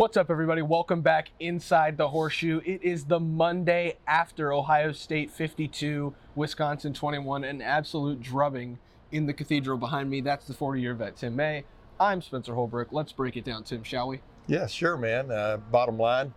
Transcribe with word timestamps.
What's 0.00 0.16
up, 0.16 0.30
everybody? 0.30 0.62
Welcome 0.62 1.02
back 1.02 1.30
inside 1.40 1.98
the 1.98 2.08
horseshoe. 2.08 2.62
It 2.64 2.82
is 2.82 3.04
the 3.04 3.20
Monday 3.20 3.98
after 4.06 4.50
Ohio 4.50 4.92
State 4.92 5.30
52, 5.30 6.14
Wisconsin 6.34 6.94
21, 6.94 7.44
an 7.44 7.60
absolute 7.60 8.22
drubbing 8.22 8.78
in 9.12 9.26
the 9.26 9.34
cathedral 9.34 9.76
behind 9.76 10.08
me. 10.08 10.22
That's 10.22 10.46
the 10.46 10.54
40 10.54 10.80
year 10.80 10.94
vet, 10.94 11.16
Tim 11.16 11.36
May. 11.36 11.64
I'm 12.00 12.22
Spencer 12.22 12.54
Holbrook. 12.54 12.88
Let's 12.92 13.12
break 13.12 13.36
it 13.36 13.44
down, 13.44 13.64
Tim, 13.64 13.82
shall 13.82 14.08
we? 14.08 14.22
Yeah, 14.46 14.66
sure, 14.66 14.96
man. 14.96 15.30
Uh, 15.30 15.58
bottom 15.70 15.98
line, 15.98 16.32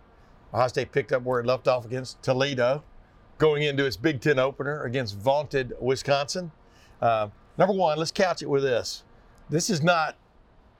Ohio 0.52 0.68
State 0.68 0.92
picked 0.92 1.12
up 1.12 1.22
where 1.22 1.40
it 1.40 1.46
left 1.46 1.66
off 1.66 1.86
against 1.86 2.22
Toledo, 2.22 2.84
going 3.38 3.62
into 3.62 3.86
its 3.86 3.96
Big 3.96 4.20
Ten 4.20 4.38
opener 4.38 4.82
against 4.82 5.16
vaunted 5.16 5.72
Wisconsin. 5.80 6.52
Uh, 7.00 7.28
number 7.56 7.72
one, 7.72 7.96
let's 7.96 8.12
couch 8.12 8.42
it 8.42 8.50
with 8.50 8.62
this. 8.62 9.04
This 9.48 9.70
is 9.70 9.82
not 9.82 10.18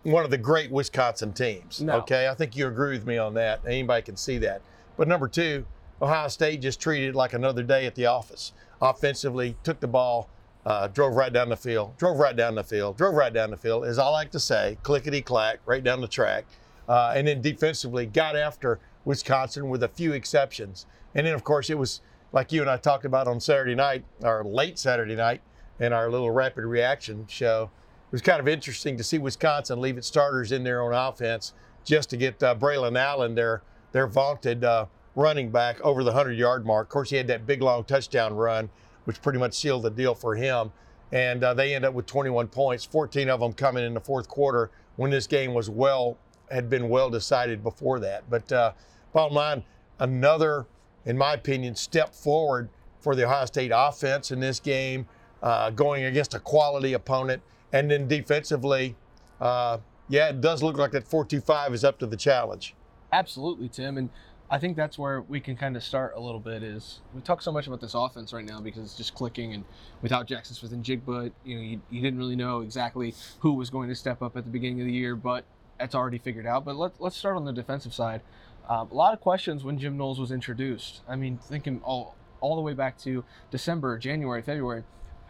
one 0.04 0.24
of 0.24 0.30
the 0.30 0.38
great 0.38 0.70
Wisconsin 0.70 1.32
teams. 1.32 1.80
No. 1.80 1.94
Okay, 1.94 2.28
I 2.28 2.34
think 2.34 2.56
you 2.56 2.68
agree 2.68 2.92
with 2.92 3.06
me 3.06 3.18
on 3.18 3.34
that. 3.34 3.60
Anybody 3.66 4.02
can 4.02 4.16
see 4.16 4.38
that. 4.38 4.60
But 4.96 5.08
number 5.08 5.28
two, 5.28 5.64
Ohio 6.00 6.28
State 6.28 6.60
just 6.60 6.80
treated 6.80 7.10
it 7.10 7.14
like 7.14 7.32
another 7.32 7.62
day 7.62 7.86
at 7.86 7.94
the 7.94 8.06
office. 8.06 8.52
Offensively, 8.80 9.56
took 9.62 9.80
the 9.80 9.88
ball, 9.88 10.28
uh, 10.66 10.88
drove 10.88 11.14
right 11.14 11.32
down 11.32 11.48
the 11.48 11.56
field, 11.56 11.96
drove 11.96 12.18
right 12.18 12.36
down 12.36 12.54
the 12.54 12.64
field, 12.64 12.96
drove 12.96 13.14
right 13.14 13.32
down 13.32 13.50
the 13.50 13.56
field, 13.56 13.84
as 13.84 13.98
I 13.98 14.08
like 14.08 14.30
to 14.32 14.40
say, 14.40 14.76
clickety 14.82 15.22
clack, 15.22 15.60
right 15.66 15.82
down 15.82 16.00
the 16.00 16.08
track. 16.08 16.44
Uh, 16.86 17.14
and 17.16 17.26
then 17.26 17.40
defensively, 17.40 18.04
got 18.04 18.36
after 18.36 18.78
Wisconsin 19.06 19.70
with 19.70 19.82
a 19.82 19.88
few 19.88 20.12
exceptions. 20.12 20.86
And 21.14 21.26
then, 21.26 21.34
of 21.34 21.44
course, 21.44 21.70
it 21.70 21.78
was 21.78 22.02
like 22.32 22.52
you 22.52 22.60
and 22.60 22.70
I 22.70 22.76
talked 22.76 23.06
about 23.06 23.26
on 23.26 23.40
Saturday 23.40 23.74
night, 23.74 24.04
or 24.22 24.44
late 24.44 24.78
Saturday 24.78 25.14
night, 25.16 25.40
in 25.80 25.92
our 25.92 26.10
little 26.10 26.30
rapid 26.30 26.64
reaction 26.64 27.26
show 27.28 27.70
was 28.14 28.22
kind 28.22 28.38
of 28.38 28.46
interesting 28.46 28.96
to 28.96 29.02
see 29.02 29.18
Wisconsin 29.18 29.80
leave 29.80 29.98
its 29.98 30.06
starters 30.06 30.52
in 30.52 30.62
there 30.62 30.82
on 30.82 30.94
offense 30.94 31.52
just 31.84 32.08
to 32.10 32.16
get 32.16 32.40
uh, 32.44 32.54
Braylon 32.54 32.96
Allen, 32.96 33.34
their 33.34 33.62
their 33.90 34.06
vaunted 34.06 34.62
uh, 34.62 34.86
running 35.16 35.50
back, 35.50 35.80
over 35.80 36.04
the 36.04 36.10
100 36.10 36.38
yard 36.38 36.64
mark. 36.64 36.86
Of 36.86 36.90
course, 36.90 37.10
he 37.10 37.16
had 37.16 37.26
that 37.26 37.44
big 37.44 37.60
long 37.60 37.82
touchdown 37.82 38.32
run, 38.34 38.70
which 39.04 39.20
pretty 39.20 39.40
much 39.40 39.54
sealed 39.54 39.82
the 39.82 39.90
deal 39.90 40.14
for 40.14 40.36
him. 40.36 40.70
And 41.10 41.42
uh, 41.42 41.54
they 41.54 41.74
end 41.74 41.84
up 41.84 41.92
with 41.92 42.06
21 42.06 42.46
points, 42.48 42.84
14 42.84 43.28
of 43.28 43.40
them 43.40 43.52
coming 43.52 43.84
in 43.84 43.94
the 43.94 44.00
fourth 44.00 44.28
quarter 44.28 44.70
when 44.94 45.10
this 45.10 45.26
game 45.26 45.52
was 45.52 45.68
well 45.68 46.16
had 46.52 46.70
been 46.70 46.88
well 46.88 47.10
decided 47.10 47.64
before 47.64 47.98
that. 47.98 48.30
But 48.30 48.52
uh, 48.52 48.72
bottom 49.12 49.34
line, 49.34 49.64
another, 49.98 50.66
in 51.04 51.18
my 51.18 51.34
opinion, 51.34 51.74
step 51.74 52.14
forward 52.14 52.68
for 53.00 53.16
the 53.16 53.24
Ohio 53.24 53.46
State 53.46 53.72
offense 53.74 54.30
in 54.30 54.38
this 54.38 54.60
game, 54.60 55.06
uh, 55.42 55.70
going 55.70 56.04
against 56.04 56.34
a 56.34 56.38
quality 56.38 56.92
opponent. 56.92 57.42
And 57.74 57.90
then 57.90 58.06
defensively, 58.06 58.94
uh, 59.40 59.78
yeah, 60.08 60.28
it 60.28 60.40
does 60.40 60.62
look 60.62 60.78
like 60.78 60.92
that 60.92 61.10
4-2-5 61.10 61.72
is 61.72 61.82
up 61.82 61.98
to 61.98 62.06
the 62.06 62.16
challenge. 62.16 62.76
Absolutely, 63.12 63.68
Tim. 63.68 63.98
And 63.98 64.10
I 64.48 64.60
think 64.60 64.76
that's 64.76 64.96
where 64.96 65.22
we 65.22 65.40
can 65.40 65.56
kind 65.56 65.76
of 65.76 65.82
start 65.82 66.12
a 66.14 66.20
little 66.20 66.38
bit 66.38 66.62
is 66.62 67.00
we 67.12 67.20
talk 67.20 67.42
so 67.42 67.50
much 67.50 67.66
about 67.66 67.80
this 67.80 67.94
offense 67.94 68.32
right 68.32 68.44
now 68.44 68.60
because 68.60 68.84
it's 68.84 68.96
just 68.96 69.16
clicking 69.16 69.54
and 69.54 69.64
without 70.02 70.28
Jaxon 70.28 70.54
Smith-Njigba, 70.54 71.32
you 71.44 71.56
know, 71.56 71.62
you, 71.62 71.80
you 71.90 72.00
didn't 72.00 72.20
really 72.20 72.36
know 72.36 72.60
exactly 72.60 73.12
who 73.40 73.54
was 73.54 73.70
going 73.70 73.88
to 73.88 73.96
step 73.96 74.22
up 74.22 74.36
at 74.36 74.44
the 74.44 74.50
beginning 74.50 74.80
of 74.80 74.86
the 74.86 74.92
year, 74.92 75.16
but 75.16 75.44
that's 75.76 75.96
already 75.96 76.18
figured 76.18 76.46
out. 76.46 76.64
But 76.64 76.76
let, 76.76 76.92
let's 77.00 77.16
start 77.16 77.34
on 77.34 77.44
the 77.44 77.52
defensive 77.52 77.92
side. 77.92 78.20
Um, 78.68 78.88
a 78.92 78.94
lot 78.94 79.14
of 79.14 79.20
questions 79.20 79.64
when 79.64 79.80
Jim 79.80 79.96
Knowles 79.96 80.20
was 80.20 80.30
introduced. 80.30 81.00
I 81.08 81.16
mean, 81.16 81.38
thinking 81.38 81.80
all, 81.82 82.14
all 82.40 82.54
the 82.54 82.62
way 82.62 82.72
back 82.72 82.96
to 82.98 83.24
December, 83.50 83.98
January, 83.98 84.42
February 84.42 84.84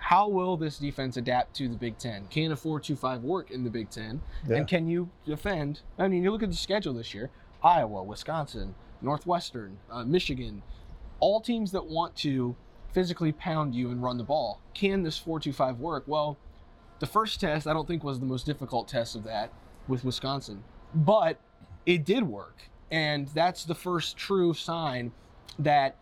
how 0.05 0.29
will 0.29 0.55
this 0.59 0.77
defense 0.77 1.17
adapt 1.17 1.57
to 1.57 1.67
the 1.67 1.77
Big 1.77 1.97
Ten? 1.97 2.27
Can 2.29 2.53
a 2.53 2.57
4 2.57 2.79
2 2.79 2.95
5 2.95 3.23
work 3.23 3.51
in 3.51 3.65
the 3.65 3.71
Big 3.71 3.89
Ten? 3.89 4.21
Yeah. 4.47 4.57
And 4.57 4.69
can 4.69 4.87
you 4.87 5.09
defend? 5.25 5.81
I 5.99 6.09
mean, 6.09 6.23
you 6.23 6.31
look 6.31 6.43
at 6.43 6.51
the 6.51 6.57
schedule 6.57 6.93
this 6.93 7.15
year 7.15 7.31
Iowa, 7.63 8.03
Wisconsin, 8.03 8.75
Northwestern, 9.01 9.79
uh, 9.91 10.05
Michigan, 10.05 10.63
all 11.21 11.41
teams 11.41 11.73
that 11.73 11.87
want 11.87 12.15
to 12.17 12.55
physically 12.93 13.33
pound 13.33 13.75
you 13.75 13.91
and 13.91 14.03
run 14.03 14.19
the 14.19 14.25
ball. 14.25 14.61
Can 14.75 15.05
this 15.05 15.17
4 15.17 15.41
2 15.41 15.55
5 15.55 15.79
work? 15.79 16.05
Well, 16.07 16.37
the 16.99 17.07
first 17.07 17.41
test 17.41 17.67
I 17.67 17.73
don't 17.73 17.89
think 17.89 18.05
was 18.05 18.21
the 18.21 18.27
most 18.27 18.45
difficult 18.45 18.89
test 18.89 19.17
of 19.17 19.25
that 19.25 19.55
with 19.89 20.05
Wisconsin, 20.05 20.65
but 20.95 21.41
it 21.87 22.05
did 22.05 22.25
work. 22.25 22.69
And 22.91 23.29
that's 23.29 23.65
the 23.65 23.75
first 23.75 24.19
true 24.19 24.53
sign 24.53 25.13
that 25.59 25.97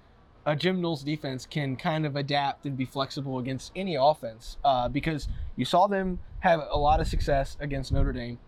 a 0.45 0.57
Jim 0.57 0.81
Knowles 0.81 1.03
defense 1.03 1.47
can 1.47 1.77
kind 1.77 2.05
of 2.05 2.17
adapt 2.17 2.67
and 2.67 2.77
be 2.77 2.85
flexible 2.85 3.39
against 3.39 3.73
any 3.77 3.95
offense 3.95 4.57
uh, 4.65 4.89
because 4.89 5.29
you 5.57 5.65
saw 5.65 5.87
them 5.87 6.19
have 6.41 6.61
a 6.71 6.79
lot 6.79 7.01
of 7.01 7.07
success 7.07 7.57
against 7.61 7.93
Notre 7.93 8.13
Dame, 8.13 8.39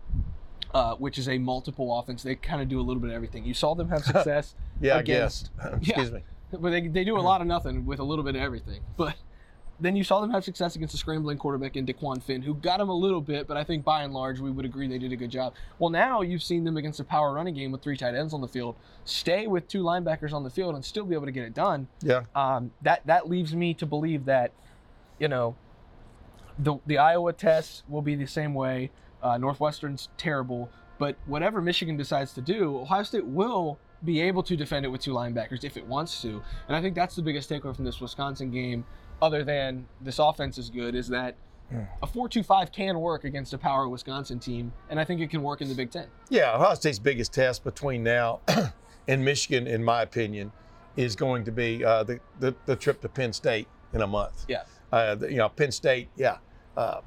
uh, 0.73 0.95
which 0.95 1.17
is 1.17 1.29
a 1.29 1.37
multiple 1.37 1.97
offense. 1.97 2.23
They 2.23 2.35
kind 2.35 2.61
of 2.61 2.67
do 2.67 2.79
a 2.79 2.83
little 2.83 3.01
bit 3.01 3.09
of 3.11 3.15
everything. 3.15 3.45
You 3.45 3.53
saw 3.53 3.75
them 3.75 3.89
have 3.89 4.03
success. 4.05 4.55
yeah, 4.81 4.97
against, 4.97 5.51
I 5.59 5.63
guess. 5.63 5.77
Excuse 5.87 6.09
yeah, 6.09 6.15
me. 6.15 6.23
But 6.51 6.69
they, 6.69 6.87
they 6.87 7.03
do 7.03 7.17
a 7.17 7.21
lot 7.21 7.41
of 7.41 7.47
nothing 7.47 7.85
with 7.85 7.99
a 7.99 8.03
little 8.03 8.23
bit 8.23 8.35
of 8.35 8.41
everything. 8.41 8.81
But 8.97 9.15
then 9.79 9.95
you 9.95 10.03
saw 10.03 10.21
them 10.21 10.31
have 10.31 10.43
success 10.43 10.75
against 10.75 10.93
a 10.93 10.97
scrambling 10.97 11.37
quarterback 11.37 11.75
in 11.75 11.85
DeQuan 11.85 12.23
Finn, 12.23 12.41
who 12.41 12.53
got 12.53 12.79
him 12.79 12.89
a 12.89 12.93
little 12.93 13.21
bit, 13.21 13.47
but 13.47 13.57
I 13.57 13.63
think 13.63 13.83
by 13.83 14.03
and 14.03 14.13
large 14.13 14.39
we 14.39 14.49
would 14.49 14.65
agree 14.65 14.87
they 14.87 14.97
did 14.97 15.11
a 15.11 15.17
good 15.17 15.29
job. 15.31 15.53
Well, 15.79 15.89
now 15.89 16.21
you've 16.21 16.43
seen 16.43 16.63
them 16.63 16.77
against 16.77 16.99
a 16.99 17.03
power 17.03 17.33
running 17.33 17.53
game 17.53 17.71
with 17.71 17.81
three 17.81 17.97
tight 17.97 18.15
ends 18.15 18.33
on 18.33 18.41
the 18.41 18.47
field, 18.47 18.75
stay 19.03 19.47
with 19.47 19.67
two 19.67 19.83
linebackers 19.83 20.31
on 20.31 20.43
the 20.43 20.49
field 20.49 20.75
and 20.75 20.85
still 20.85 21.05
be 21.05 21.13
able 21.13 21.25
to 21.25 21.31
get 21.31 21.43
it 21.43 21.53
done. 21.53 21.87
Yeah. 22.01 22.23
Um, 22.35 22.71
that 22.83 23.05
that 23.05 23.27
leaves 23.29 23.53
me 23.53 23.73
to 23.75 23.85
believe 23.85 24.25
that, 24.25 24.51
you 25.19 25.27
know, 25.27 25.55
the 26.57 26.77
the 26.85 26.97
Iowa 26.97 27.33
test 27.33 27.83
will 27.89 28.01
be 28.01 28.15
the 28.15 28.27
same 28.27 28.53
way. 28.53 28.91
Uh, 29.21 29.37
Northwestern's 29.37 30.09
terrible, 30.17 30.69
but 30.99 31.17
whatever 31.25 31.61
Michigan 31.61 31.97
decides 31.97 32.31
to 32.33 32.41
do, 32.41 32.79
Ohio 32.79 33.03
State 33.03 33.25
will 33.25 33.79
be 34.03 34.21
able 34.21 34.43
to 34.43 34.55
defend 34.55 34.85
it 34.85 34.89
with 34.89 35.01
two 35.01 35.13
linebackers 35.13 35.63
if 35.63 35.77
it 35.77 35.85
wants 35.85 36.21
to. 36.21 36.41
And 36.67 36.77
I 36.77 36.81
think 36.81 36.95
that's 36.95 37.15
the 37.15 37.23
biggest 37.23 37.49
takeaway 37.49 37.75
from 37.75 37.85
this 37.85 37.99
Wisconsin 37.99 38.51
game 38.51 38.85
other 39.21 39.43
than 39.43 39.85
this 40.01 40.19
offense 40.19 40.57
is 40.57 40.69
good, 40.69 40.95
is 40.95 41.07
that 41.09 41.35
a 42.01 42.07
4-2-5 42.07 42.71
can 42.71 42.99
work 42.99 43.23
against 43.23 43.53
a 43.53 43.57
power 43.57 43.87
Wisconsin 43.89 44.39
team, 44.39 44.71
and 44.89 44.99
I 44.99 45.03
think 45.03 45.19
it 45.19 45.29
can 45.31 45.41
work 45.41 45.61
in 45.61 45.67
the 45.67 45.73
Big 45.75 45.89
Ten. 45.91 46.05
Yeah, 46.29 46.55
Ohio 46.55 46.75
State's 46.75 46.99
biggest 46.99 47.33
test 47.33 47.63
between 47.63 48.03
now 48.03 48.41
and 49.07 49.25
Michigan, 49.25 49.65
in 49.65 49.83
my 49.83 50.03
opinion, 50.03 50.51
is 50.95 51.15
going 51.15 51.43
to 51.45 51.51
be 51.51 51.83
uh, 51.83 52.03
the, 52.03 52.19
the 52.39 52.55
the 52.67 52.75
trip 52.75 53.01
to 53.01 53.09
Penn 53.09 53.33
State 53.33 53.67
in 53.93 54.01
a 54.01 54.07
month. 54.07 54.45
Yeah. 54.47 54.63
Uh, 54.91 55.15
the- 55.15 55.29
you 55.31 55.37
know, 55.37 55.49
Penn 55.49 55.71
State, 55.71 56.07
yeah, 56.15 56.37
uh, 56.77 57.01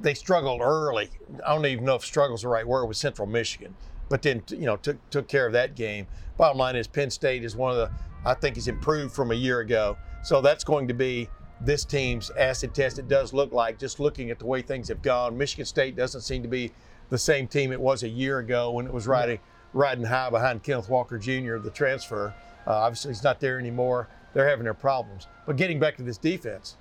they 0.00 0.14
struggled 0.14 0.60
early. 0.62 1.10
I 1.44 1.54
don't 1.54 1.66
even 1.66 1.84
know 1.84 1.96
if 1.96 2.04
struggle's 2.04 2.42
the 2.42 2.48
right 2.48 2.66
word 2.66 2.86
with 2.86 2.96
Central 2.96 3.26
Michigan, 3.26 3.74
but 4.08 4.22
then 4.22 4.42
you 4.48 4.64
know 4.66 4.76
took 4.76 4.96
took 5.10 5.26
care 5.28 5.46
of 5.46 5.52
that 5.54 5.74
game. 5.74 6.06
Bottom 6.38 6.56
line 6.58 6.76
is 6.76 6.86
Penn 6.86 7.10
State 7.10 7.44
is 7.44 7.56
one 7.56 7.72
of 7.72 7.76
the 7.76 7.90
I 8.24 8.34
think 8.34 8.56
is 8.56 8.68
improved 8.68 9.12
from 9.14 9.32
a 9.32 9.34
year 9.34 9.58
ago. 9.60 9.96
So 10.22 10.40
that's 10.40 10.64
going 10.64 10.88
to 10.88 10.94
be 10.94 11.28
this 11.64 11.84
team's 11.84 12.30
acid 12.30 12.74
test. 12.74 12.98
It 12.98 13.08
does 13.08 13.32
look 13.32 13.52
like 13.52 13.78
just 13.78 14.00
looking 14.00 14.30
at 14.30 14.38
the 14.38 14.46
way 14.46 14.62
things 14.62 14.88
have 14.88 15.02
gone. 15.02 15.36
Michigan 15.36 15.64
State 15.64 15.96
doesn't 15.96 16.20
seem 16.20 16.42
to 16.42 16.48
be 16.48 16.72
the 17.10 17.18
same 17.18 17.46
team 17.46 17.72
it 17.72 17.80
was 17.80 18.02
a 18.02 18.08
year 18.08 18.38
ago 18.38 18.70
when 18.72 18.86
it 18.86 18.92
was 18.92 19.06
riding 19.06 19.38
riding 19.72 20.04
high 20.04 20.30
behind 20.30 20.62
Kenneth 20.62 20.88
Walker 20.88 21.18
Jr. 21.18 21.56
the 21.56 21.70
transfer. 21.70 22.32
Uh, 22.66 22.70
obviously, 22.70 23.10
he's 23.10 23.24
not 23.24 23.40
there 23.40 23.58
anymore. 23.58 24.08
They're 24.32 24.48
having 24.48 24.64
their 24.64 24.74
problems. 24.74 25.26
But 25.46 25.56
getting 25.56 25.78
back 25.78 25.96
to 25.96 26.02
this 26.02 26.16
defense, 26.16 26.76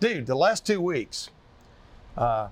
dude, 0.00 0.26
the 0.26 0.34
last 0.34 0.66
two 0.66 0.80
weeks, 0.80 1.30
uh, 2.16 2.48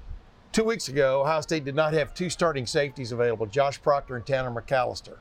two 0.52 0.64
weeks 0.64 0.88
ago, 0.88 1.22
Ohio 1.22 1.40
State 1.40 1.64
did 1.64 1.74
not 1.74 1.92
have 1.92 2.14
two 2.14 2.30
starting 2.30 2.66
safeties 2.66 3.12
available: 3.12 3.46
Josh 3.46 3.80
Proctor 3.82 4.16
and 4.16 4.26
Tanner 4.26 4.50
McAllister. 4.50 5.18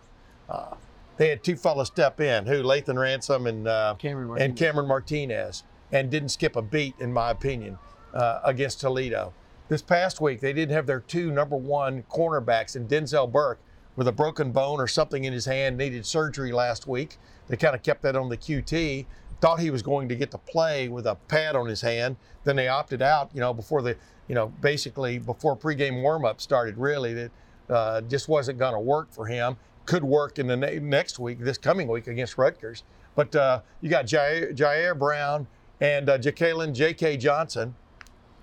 Uh, 0.49 0.75
they 1.17 1.29
had 1.29 1.43
two 1.43 1.55
fellas 1.55 1.87
step 1.87 2.19
in, 2.19 2.45
who 2.45 2.63
Lathan 2.63 2.99
Ransom 2.99 3.47
and 3.47 3.67
uh, 3.67 3.95
Cameron 3.99 4.41
and 4.41 4.57
Cameron 4.57 4.87
Martinez, 4.87 5.63
and 5.91 6.09
didn't 6.09 6.29
skip 6.29 6.55
a 6.55 6.61
beat, 6.61 6.95
in 6.99 7.11
my 7.11 7.31
opinion, 7.31 7.77
uh, 8.13 8.39
against 8.43 8.79
Toledo. 8.81 9.33
This 9.67 9.81
past 9.81 10.19
week, 10.19 10.41
they 10.41 10.53
didn't 10.53 10.73
have 10.73 10.85
their 10.85 10.99
two 10.99 11.31
number 11.31 11.55
one 11.55 12.03
cornerbacks 12.03 12.75
in 12.75 12.87
Denzel 12.87 13.31
Burke 13.31 13.59
with 13.95 14.07
a 14.07 14.11
broken 14.11 14.51
bone 14.51 14.79
or 14.79 14.87
something 14.87 15.23
in 15.23 15.33
his 15.33 15.45
hand, 15.45 15.77
needed 15.77 16.05
surgery 16.05 16.51
last 16.51 16.87
week. 16.87 17.17
They 17.47 17.57
kind 17.57 17.75
of 17.75 17.83
kept 17.83 18.01
that 18.03 18.15
on 18.15 18.29
the 18.29 18.37
QT. 18.37 19.05
Thought 19.41 19.59
he 19.59 19.71
was 19.71 19.81
going 19.81 20.07
to 20.09 20.15
get 20.15 20.31
to 20.31 20.37
play 20.37 20.87
with 20.87 21.07
a 21.07 21.15
pad 21.15 21.55
on 21.55 21.67
his 21.67 21.81
hand. 21.81 22.15
Then 22.43 22.55
they 22.55 22.67
opted 22.67 23.01
out, 23.01 23.31
you 23.33 23.39
know, 23.39 23.53
before 23.53 23.81
the, 23.81 23.95
you 24.27 24.35
know, 24.35 24.47
basically 24.61 25.17
before 25.19 25.57
pregame 25.57 26.01
warmup 26.01 26.39
started. 26.41 26.77
Really, 26.77 27.13
that 27.13 27.31
uh, 27.69 28.01
just 28.01 28.27
wasn't 28.27 28.59
going 28.59 28.73
to 28.73 28.79
work 28.79 29.11
for 29.11 29.25
him. 29.25 29.57
Could 29.85 30.03
work 30.03 30.37
in 30.37 30.47
the 30.47 30.55
ne- 30.55 30.79
next 30.79 31.17
week, 31.17 31.39
this 31.39 31.57
coming 31.57 31.87
week 31.87 32.07
against 32.07 32.37
Rutgers. 32.37 32.83
But 33.15 33.35
uh, 33.35 33.61
you 33.81 33.89
got 33.89 34.05
Jyaire, 34.05 34.55
Jyaire 34.55 34.97
Brown 34.97 35.47
and 35.81 36.09
uh, 36.09 36.17
Jalen 36.17 36.73
J.K. 36.73 37.17
Johnson 37.17 37.75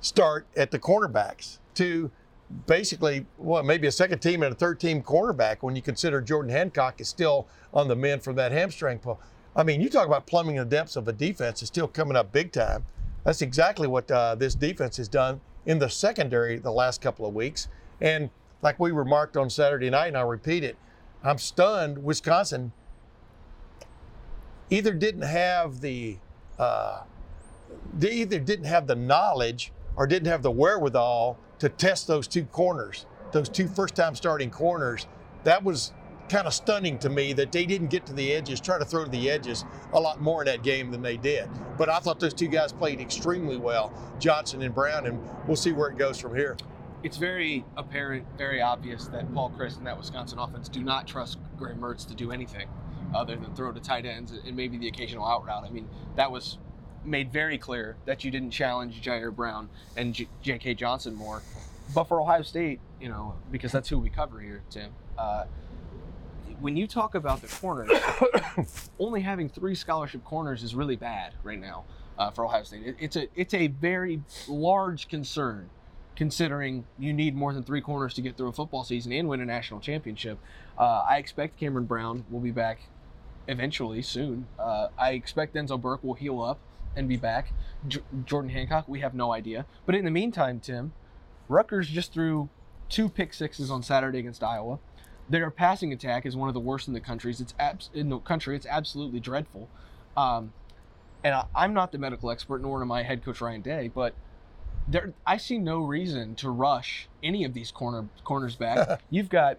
start 0.00 0.46
at 0.56 0.70
the 0.70 0.78
cornerbacks 0.78 1.58
to 1.74 2.10
basically, 2.66 3.24
well, 3.38 3.62
maybe 3.62 3.86
a 3.86 3.92
second 3.92 4.18
team 4.18 4.42
and 4.42 4.52
a 4.52 4.56
third 4.56 4.80
team 4.80 5.02
cornerback 5.02 5.58
when 5.60 5.76
you 5.76 5.82
consider 5.82 6.20
Jordan 6.20 6.50
Hancock 6.50 7.00
is 7.00 7.08
still 7.08 7.46
on 7.72 7.88
the 7.88 7.96
mend 7.96 8.22
from 8.22 8.36
that 8.36 8.52
hamstring 8.52 8.98
pull. 8.98 9.20
I 9.54 9.62
mean, 9.62 9.80
you 9.80 9.88
talk 9.88 10.06
about 10.06 10.26
plumbing 10.26 10.56
the 10.56 10.64
depths 10.64 10.96
of 10.96 11.06
a 11.08 11.12
defense 11.12 11.62
is 11.62 11.68
still 11.68 11.88
coming 11.88 12.16
up 12.16 12.32
big 12.32 12.52
time. 12.52 12.84
That's 13.24 13.42
exactly 13.42 13.86
what 13.86 14.10
uh, 14.10 14.34
this 14.34 14.54
defense 14.54 14.96
has 14.96 15.08
done 15.08 15.40
in 15.66 15.78
the 15.78 15.88
secondary 15.88 16.58
the 16.58 16.72
last 16.72 17.00
couple 17.00 17.26
of 17.26 17.34
weeks. 17.34 17.68
And 18.00 18.30
like 18.62 18.78
we 18.80 18.90
remarked 18.90 19.36
on 19.36 19.50
Saturday 19.50 19.90
night, 19.90 20.08
and 20.08 20.16
I'll 20.16 20.28
repeat 20.28 20.64
it, 20.64 20.76
I'm 21.22 21.38
stunned. 21.38 22.02
Wisconsin 22.02 22.72
either 24.70 24.92
didn't 24.92 25.22
have 25.22 25.80
the 25.80 26.18
uh, 26.58 27.02
they 27.96 28.12
either 28.12 28.38
didn't 28.38 28.66
have 28.66 28.86
the 28.86 28.94
knowledge 28.94 29.72
or 29.96 30.06
didn't 30.06 30.28
have 30.28 30.42
the 30.42 30.50
wherewithal 30.50 31.38
to 31.58 31.68
test 31.68 32.06
those 32.06 32.28
two 32.28 32.44
corners, 32.44 33.06
those 33.32 33.48
two 33.48 33.66
first-time 33.66 34.14
starting 34.14 34.50
corners. 34.50 35.06
That 35.44 35.64
was 35.64 35.92
kind 36.28 36.46
of 36.46 36.52
stunning 36.52 36.98
to 36.98 37.08
me 37.08 37.32
that 37.32 37.50
they 37.52 37.64
didn't 37.64 37.88
get 37.88 38.04
to 38.06 38.12
the 38.12 38.32
edges, 38.34 38.60
try 38.60 38.78
to 38.78 38.84
throw 38.84 39.04
to 39.04 39.10
the 39.10 39.30
edges 39.30 39.64
a 39.92 40.00
lot 40.00 40.20
more 40.20 40.42
in 40.42 40.46
that 40.46 40.62
game 40.62 40.90
than 40.90 41.02
they 41.02 41.16
did. 41.16 41.48
But 41.78 41.88
I 41.88 41.98
thought 42.00 42.20
those 42.20 42.34
two 42.34 42.48
guys 42.48 42.72
played 42.72 43.00
extremely 43.00 43.56
well, 43.56 43.92
Johnson 44.18 44.62
and 44.62 44.74
Brown, 44.74 45.06
and 45.06 45.18
we'll 45.46 45.56
see 45.56 45.72
where 45.72 45.88
it 45.88 45.96
goes 45.96 46.18
from 46.18 46.34
here. 46.36 46.56
It's 47.02 47.16
very 47.16 47.64
apparent, 47.76 48.26
very 48.36 48.60
obvious 48.60 49.06
that 49.08 49.32
Paul 49.32 49.52
Chryst 49.56 49.78
and 49.78 49.86
that 49.86 49.96
Wisconsin 49.96 50.38
offense 50.38 50.68
do 50.68 50.82
not 50.82 51.06
trust 51.06 51.38
Graham 51.56 51.78
Mertz 51.78 52.06
to 52.08 52.14
do 52.14 52.32
anything 52.32 52.68
other 53.14 53.36
than 53.36 53.54
throw 53.54 53.72
to 53.72 53.80
tight 53.80 54.04
ends 54.04 54.32
and 54.32 54.56
maybe 54.56 54.76
the 54.76 54.88
occasional 54.88 55.24
out 55.24 55.46
route. 55.46 55.64
I 55.64 55.70
mean, 55.70 55.88
that 56.16 56.30
was 56.30 56.58
made 57.08 57.32
very 57.32 57.58
clear 57.58 57.96
that 58.04 58.24
you 58.24 58.30
didn't 58.30 58.50
challenge 58.50 59.00
Jyaire 59.02 59.34
Brown 59.34 59.68
and 59.96 60.14
J- 60.14 60.28
J.K. 60.42 60.74
Johnson 60.74 61.14
more. 61.14 61.42
But 61.94 62.04
for 62.04 62.20
Ohio 62.20 62.42
State, 62.42 62.80
you 63.00 63.08
know, 63.08 63.34
because 63.50 63.72
that's 63.72 63.88
who 63.88 63.98
we 63.98 64.10
cover 64.10 64.40
here, 64.40 64.62
Tim. 64.70 64.90
Uh, 65.16 65.44
when 66.60 66.76
you 66.76 66.86
talk 66.86 67.14
about 67.14 67.40
the 67.40 67.48
corners, 67.48 67.90
only 68.98 69.20
having 69.20 69.48
three 69.48 69.74
scholarship 69.74 70.24
corners 70.24 70.62
is 70.62 70.74
really 70.74 70.96
bad 70.96 71.32
right 71.42 71.60
now 71.60 71.84
uh, 72.18 72.30
for 72.30 72.44
Ohio 72.44 72.62
State. 72.64 72.82
It, 72.84 72.96
it's 72.98 73.16
a 73.16 73.28
it's 73.34 73.54
a 73.54 73.68
very 73.68 74.20
large 74.48 75.08
concern, 75.08 75.70
considering 76.16 76.84
you 76.98 77.12
need 77.12 77.34
more 77.34 77.52
than 77.52 77.62
three 77.62 77.80
corners 77.80 78.14
to 78.14 78.22
get 78.22 78.36
through 78.36 78.48
a 78.48 78.52
football 78.52 78.84
season 78.84 79.12
and 79.12 79.28
win 79.28 79.40
a 79.40 79.46
national 79.46 79.80
championship. 79.80 80.38
Uh, 80.76 81.04
I 81.08 81.18
expect 81.18 81.58
Cameron 81.58 81.86
Brown 81.86 82.24
will 82.30 82.40
be 82.40 82.50
back 82.50 82.80
eventually 83.46 84.02
soon. 84.02 84.46
Uh, 84.58 84.88
I 84.98 85.12
expect 85.12 85.54
Denzel 85.54 85.80
Burke 85.80 86.04
will 86.04 86.14
heal 86.14 86.42
up 86.42 86.58
and 86.96 87.08
be 87.08 87.16
back. 87.16 87.52
J- 87.86 88.00
Jordan 88.24 88.50
Hancock, 88.50 88.88
we 88.88 89.00
have 89.00 89.14
no 89.14 89.32
idea. 89.32 89.66
But 89.86 89.94
in 89.94 90.04
the 90.04 90.10
meantime, 90.10 90.60
Tim, 90.60 90.92
Rutgers 91.48 91.88
just 91.88 92.12
threw 92.12 92.48
two 92.88 93.08
pick 93.08 93.34
sixes 93.34 93.70
on 93.70 93.82
Saturday 93.82 94.18
against 94.18 94.42
Iowa. 94.42 94.78
Their 95.28 95.50
passing 95.50 95.92
attack 95.92 96.24
is 96.24 96.36
one 96.36 96.48
of 96.48 96.54
the 96.54 96.60
worst 96.60 96.88
in 96.88 96.94
the 96.94 97.00
countries. 97.00 97.40
It's 97.40 97.54
abs- 97.58 97.90
in 97.92 98.08
the 98.08 98.18
country. 98.18 98.56
It's 98.56 98.66
absolutely 98.66 99.20
dreadful. 99.20 99.68
Um, 100.16 100.52
and 101.22 101.34
I, 101.34 101.44
I'm 101.54 101.74
not 101.74 101.92
the 101.92 101.98
medical 101.98 102.30
expert, 102.30 102.62
nor 102.62 102.80
am 102.82 102.90
I 102.90 103.02
head 103.02 103.24
coach 103.24 103.40
Ryan 103.40 103.60
Day, 103.60 103.90
but 103.94 104.14
there, 104.86 105.12
I 105.26 105.36
see 105.36 105.58
no 105.58 105.80
reason 105.80 106.34
to 106.36 106.48
rush 106.48 107.08
any 107.22 107.44
of 107.44 107.52
these 107.52 107.70
corner 107.70 108.08
corners 108.24 108.56
back. 108.56 109.02
You've 109.10 109.28
got 109.28 109.58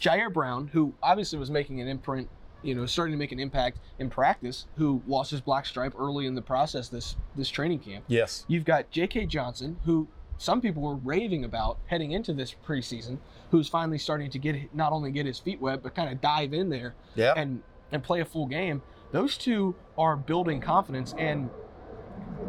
Jair 0.00 0.32
Brown, 0.32 0.68
who 0.68 0.94
obviously 1.02 1.38
was 1.38 1.50
making 1.50 1.80
an 1.80 1.86
imprint, 1.86 2.28
you 2.62 2.74
know, 2.74 2.86
starting 2.86 3.12
to 3.12 3.18
make 3.18 3.32
an 3.32 3.38
impact 3.40 3.78
in 3.98 4.10
practice, 4.10 4.66
who 4.76 5.02
lost 5.06 5.30
his 5.30 5.40
black 5.40 5.64
stripe 5.66 5.94
early 5.98 6.26
in 6.26 6.34
the 6.34 6.42
process 6.42 6.88
this 6.88 7.16
this 7.36 7.48
training 7.48 7.78
camp. 7.78 8.04
Yes. 8.08 8.44
You've 8.48 8.64
got 8.64 8.90
J.K. 8.90 9.26
Johnson, 9.26 9.78
who 9.84 10.08
some 10.38 10.60
people 10.60 10.82
were 10.82 10.96
raving 10.96 11.44
about 11.44 11.78
heading 11.86 12.12
into 12.12 12.32
this 12.32 12.54
preseason, 12.66 13.18
who's 13.50 13.68
finally 13.68 13.98
starting 13.98 14.30
to 14.30 14.38
get 14.38 14.74
not 14.74 14.92
only 14.92 15.10
get 15.10 15.26
his 15.26 15.38
feet 15.38 15.60
wet, 15.60 15.82
but 15.82 15.94
kind 15.94 16.10
of 16.12 16.20
dive 16.20 16.52
in 16.52 16.68
there 16.68 16.94
Yeah. 17.14 17.34
and 17.36 17.62
and 17.92 18.02
play 18.02 18.20
a 18.20 18.24
full 18.24 18.46
game. 18.46 18.82
Those 19.12 19.38
two 19.38 19.74
are 19.96 20.16
building 20.16 20.60
confidence, 20.60 21.14
and 21.16 21.48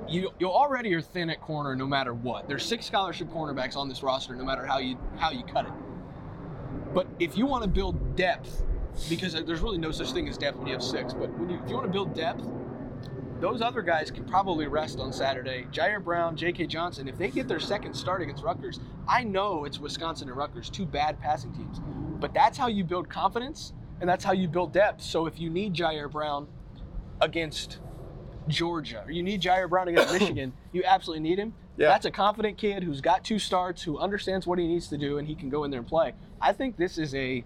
you 0.08 0.32
you 0.40 0.50
already 0.50 0.94
are 0.94 1.02
thin 1.02 1.30
at 1.30 1.40
corner 1.42 1.76
no 1.76 1.86
matter 1.88 2.14
what. 2.14 2.48
There's 2.48 2.66
six 2.66 2.86
scholarship 2.86 3.30
cornerbacks 3.30 3.76
on 3.78 3.88
this 3.88 4.04
roster, 4.04 4.36
no 4.36 4.44
matter 4.44 4.66
how 4.66 4.80
you 4.80 4.98
how 5.18 5.32
you 5.32 5.44
cut 5.44 5.66
it. 5.66 5.72
But 6.94 7.08
if 7.20 7.38
you 7.38 7.46
want 7.46 7.64
to 7.64 7.70
build 7.70 8.16
depth, 8.16 8.64
because 9.10 9.34
there's 9.34 9.62
really 9.62 9.78
no 9.78 9.92
such 9.92 10.12
thing 10.12 10.28
as 10.28 10.38
depth 10.38 10.58
when 10.58 10.68
you 10.68 10.74
have 10.74 10.84
six, 10.84 11.14
but 11.14 11.30
when 11.40 11.50
you 11.50 11.60
if 11.64 11.70
you 11.70 11.76
want 11.76 11.88
to 11.88 11.92
build 11.92 12.14
depth, 12.14 12.48
those 13.40 13.62
other 13.62 13.82
guys 13.82 14.12
can 14.12 14.26
probably 14.26 14.68
rest 14.68 15.00
on 15.00 15.14
Saturday. 15.14 15.66
Jyaire 15.72 16.04
Brown, 16.04 16.36
J.K. 16.36 16.68
Johnson, 16.68 17.08
if 17.08 17.18
they 17.18 17.30
get 17.30 17.48
their 17.48 17.60
second 17.60 17.94
start 17.94 18.22
against 18.22 18.44
Rutgers, 18.44 18.80
I 19.08 19.24
know 19.24 19.64
it's 19.64 19.80
Wisconsin 19.80 20.28
and 20.28 20.38
Rutgers, 20.38 20.70
two 20.70 20.86
bad 20.86 21.20
passing 21.22 21.54
teams. 21.54 21.80
But 22.20 22.34
that's 22.34 22.58
how 22.58 22.68
you 22.68 22.84
build 22.84 23.10
confidence 23.10 23.74
and 24.02 24.10
that's 24.10 24.24
how 24.24 24.34
you 24.34 24.48
build 24.48 24.74
depth. 24.74 25.02
So 25.02 25.26
if 25.26 25.40
you 25.40 25.50
need 25.50 25.74
Jyaire 25.74 26.12
Brown 26.12 26.48
against 27.22 27.80
Georgia 28.48 29.04
or 29.06 29.12
you 29.12 29.24
need 29.24 29.42
Jyaire 29.42 29.70
Brown 29.70 29.88
against 29.88 30.14
Michigan, 30.20 30.54
you 30.74 30.84
absolutely 30.84 31.28
need 31.28 31.40
him. 31.40 31.54
Yeah. 31.78 31.88
That's 31.88 32.06
a 32.06 32.12
confident 32.12 32.58
kid 32.58 32.84
who's 32.84 33.00
got 33.00 33.24
two 33.24 33.40
starts, 33.40 33.82
who 33.84 33.98
understands 34.00 34.46
what 34.46 34.60
he 34.60 34.68
needs 34.68 34.90
to 34.90 34.98
do, 34.98 35.18
and 35.18 35.26
he 35.26 35.34
can 35.34 35.50
go 35.50 35.64
in 35.64 35.72
there 35.72 35.80
and 35.80 35.88
play. 35.88 36.14
I 36.42 36.52
think 36.52 36.76
this 36.76 36.98
is 36.98 37.16
a 37.16 37.46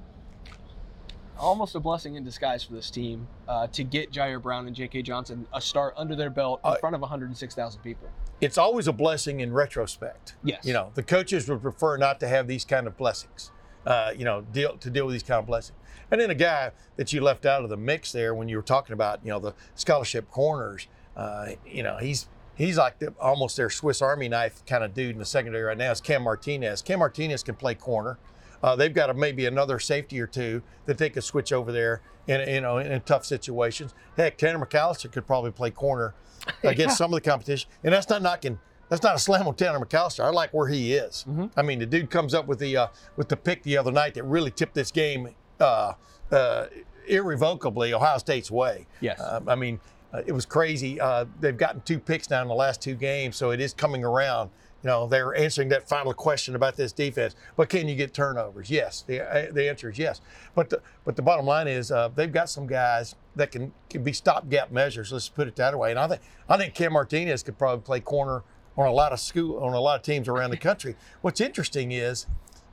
almost 1.39 1.75
a 1.75 1.79
blessing 1.79 2.15
in 2.15 2.23
disguise 2.23 2.63
for 2.63 2.73
this 2.73 2.89
team 2.89 3.27
uh, 3.47 3.67
to 3.67 3.83
get 3.83 4.11
Jyaire 4.11 4.41
Brown 4.41 4.67
and 4.67 4.75
J.K. 4.75 5.01
Johnson 5.01 5.45
a 5.53 5.61
start 5.61 5.93
under 5.97 6.15
their 6.15 6.29
belt 6.29 6.59
in 6.63 6.71
Uh, 6.71 6.75
front 6.75 6.95
of 6.95 7.01
106,000 7.01 7.81
people. 7.81 8.09
It's 8.41 8.57
always 8.57 8.87
a 8.87 8.93
blessing 8.93 9.39
in 9.39 9.53
retrospect. 9.53 10.35
Yes. 10.43 10.65
You 10.65 10.73
know, 10.73 10.91
the 10.95 11.03
coaches 11.03 11.47
would 11.49 11.61
prefer 11.61 11.97
not 11.97 12.19
to 12.19 12.27
have 12.27 12.47
these 12.47 12.65
kind 12.65 12.87
of 12.87 12.97
blessings. 12.97 13.51
Uh, 13.85 14.13
you 14.15 14.23
know, 14.23 14.41
deal 14.41 14.77
to 14.77 14.89
deal 14.89 15.05
with 15.05 15.13
these 15.13 15.23
kind 15.23 15.39
of 15.39 15.45
blessings. 15.45 15.77
And 16.09 16.21
then 16.21 16.29
a 16.29 16.35
guy 16.35 16.71
that 16.95 17.11
you 17.11 17.21
left 17.21 17.45
out 17.45 17.63
of 17.63 17.69
the 17.69 17.77
mix 17.77 18.11
there 18.11 18.33
when 18.33 18.47
you 18.47 18.55
were 18.55 18.61
talking 18.63 18.93
about, 18.93 19.19
you 19.23 19.29
know, 19.31 19.39
the 19.39 19.53
scholarship 19.75 20.29
corners. 20.29 20.87
Uh, 21.17 21.47
you 21.65 21.83
know, 21.83 21.97
he's 21.97 22.27
he's 22.55 22.77
like 22.77 22.99
the, 22.99 23.13
almost 23.19 23.57
their 23.57 23.69
Swiss 23.69 24.01
Army 24.01 24.29
knife 24.29 24.63
kind 24.65 24.83
of 24.83 24.93
dude 24.93 25.11
in 25.11 25.19
the 25.19 25.25
secondary 25.25 25.63
right 25.63 25.77
now. 25.77 25.91
Is 25.91 25.99
Cam 26.01 26.23
Martinez? 26.23 26.81
Cam 26.81 26.99
Martinez 26.99 27.43
can 27.43 27.55
play 27.55 27.75
corner. 27.75 28.17
Uh, 28.63 28.75
they've 28.75 28.93
got 28.93 29.09
a, 29.09 29.13
maybe 29.13 29.45
another 29.45 29.77
safety 29.77 30.19
or 30.19 30.25
two 30.25 30.63
that 30.85 30.97
they 30.97 31.09
could 31.09 31.23
switch 31.23 31.51
over 31.51 31.71
there 31.71 32.01
in 32.27 32.47
you 32.47 32.61
know 32.61 32.77
in, 32.77 33.01
tough 33.01 33.25
situations. 33.25 33.93
Heck, 34.15 34.37
Tanner 34.37 34.65
McAllister 34.65 35.11
could 35.11 35.27
probably 35.27 35.51
play 35.51 35.69
corner 35.69 36.15
against 36.63 36.97
some 36.97 37.13
of 37.13 37.21
the 37.21 37.29
competition, 37.29 37.69
and 37.83 37.93
that's 37.93 38.09
not 38.09 38.21
knocking. 38.21 38.59
That's 38.89 39.03
not 39.03 39.15
a 39.15 39.19
slam 39.19 39.47
on 39.47 39.55
Tanner 39.55 39.79
McAllister. 39.79 40.23
I 40.23 40.29
like 40.29 40.53
where 40.53 40.67
he 40.67 40.93
is. 40.93 41.25
I 41.57 41.61
mean, 41.61 41.79
the 41.79 41.85
dude 41.85 42.09
comes 42.09 42.33
up 42.33 42.47
with 42.47 42.59
the 42.59 42.77
uh, 42.77 42.87
with 43.17 43.27
the 43.27 43.37
pick 43.37 43.63
the 43.63 43.77
other 43.77 43.91
night 43.91 44.13
that 44.13 44.23
really 44.23 44.51
tipped 44.51 44.75
this 44.75 44.91
game 44.91 45.29
uh, 45.59 45.93
uh, 46.31 46.65
irrevocably 47.07 47.93
Ohio 47.93 48.17
State's 48.17 48.49
way. 48.49 48.87
Yes. 49.01 49.19
Uh, 49.19 49.41
I 49.47 49.55
mean, 49.55 49.79
uh, 50.13 50.21
it 50.25 50.31
was 50.31 50.45
crazy. 50.45 51.01
Uh, 51.01 51.25
they've 51.39 51.57
gotten 51.57 51.81
two 51.81 51.99
picks 51.99 52.29
now 52.29 52.41
in 52.41 52.47
the 52.47 52.53
last 52.53 52.81
two 52.81 52.95
games, 52.95 53.35
so 53.35 53.51
it 53.51 53.59
is 53.59 53.73
coming 53.73 54.03
around. 54.03 54.51
You 54.83 54.89
know, 54.89 55.07
they're 55.07 55.33
answering 55.33 55.69
that 55.69 55.87
final 55.87 56.13
question 56.13 56.55
about 56.55 56.75
this 56.75 56.91
defense. 56.91 57.35
But 57.55 57.69
can 57.69 57.87
you 57.87 57.95
get 57.95 58.13
turnovers? 58.13 58.69
Yes. 58.69 59.03
The, 59.07 59.21
uh, 59.21 59.51
the 59.53 59.69
answer 59.69 59.89
is 59.89 59.97
yes. 59.97 60.19
But 60.55 60.69
the, 60.69 60.81
but 61.05 61.15
the 61.15 61.21
bottom 61.21 61.45
line 61.45 61.69
is 61.69 61.89
uh, 61.91 62.09
they've 62.09 62.31
got 62.31 62.49
some 62.49 62.67
guys 62.67 63.15
that 63.37 63.51
can, 63.51 63.71
can 63.89 64.03
be 64.03 64.11
stopgap 64.11 64.71
measures. 64.71 65.11
Let's 65.13 65.29
put 65.29 65.47
it 65.47 65.55
that 65.55 65.77
way. 65.79 65.91
And 65.91 65.99
I 65.99 66.07
think 66.09 66.21
I 66.49 66.57
think 66.57 66.73
Cam 66.73 66.93
Martinez 66.93 67.43
could 67.43 67.57
probably 67.57 67.81
play 67.83 67.99
corner 68.01 68.43
on 68.77 68.87
a 68.87 68.91
lot 68.91 69.13
of 69.13 69.19
school 69.21 69.63
on 69.63 69.73
a 69.73 69.79
lot 69.79 69.95
of 69.97 70.01
teams 70.03 70.27
around 70.27 70.49
the 70.51 70.57
country. 70.57 70.95
What's 71.21 71.39
interesting 71.39 71.91
is 71.93 72.25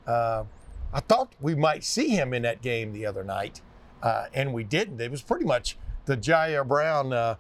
uh, 0.07 0.45
I 0.93 1.01
thought 1.01 1.33
we 1.41 1.55
might 1.55 1.85
see 1.85 2.09
him 2.09 2.35
in 2.35 2.43
that 2.43 2.61
game 2.61 2.93
the 2.93 3.07
other 3.07 3.23
night, 3.23 3.61
uh, 4.03 4.27
and 4.35 4.53
we 4.53 4.65
didn't. 4.65 5.01
It 5.01 5.11
was 5.13 5.23
pretty 5.23 5.45
much 5.45 5.77
the 6.07 6.17
Jyaire 6.17 6.67
Brown, 6.67 7.13
uh, 7.13 7.37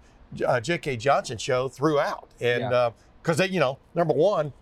uh, 0.47 0.61
J.K. 0.61 0.97
Johnson 0.99 1.39
show 1.39 1.69
throughout, 1.69 2.29
and 2.41 2.63
Yeah. 2.71 2.91
because 3.21 3.39
they, 3.39 3.49
you 3.49 3.59
know, 3.59 3.79
number 3.97 4.15
one, 4.15 4.53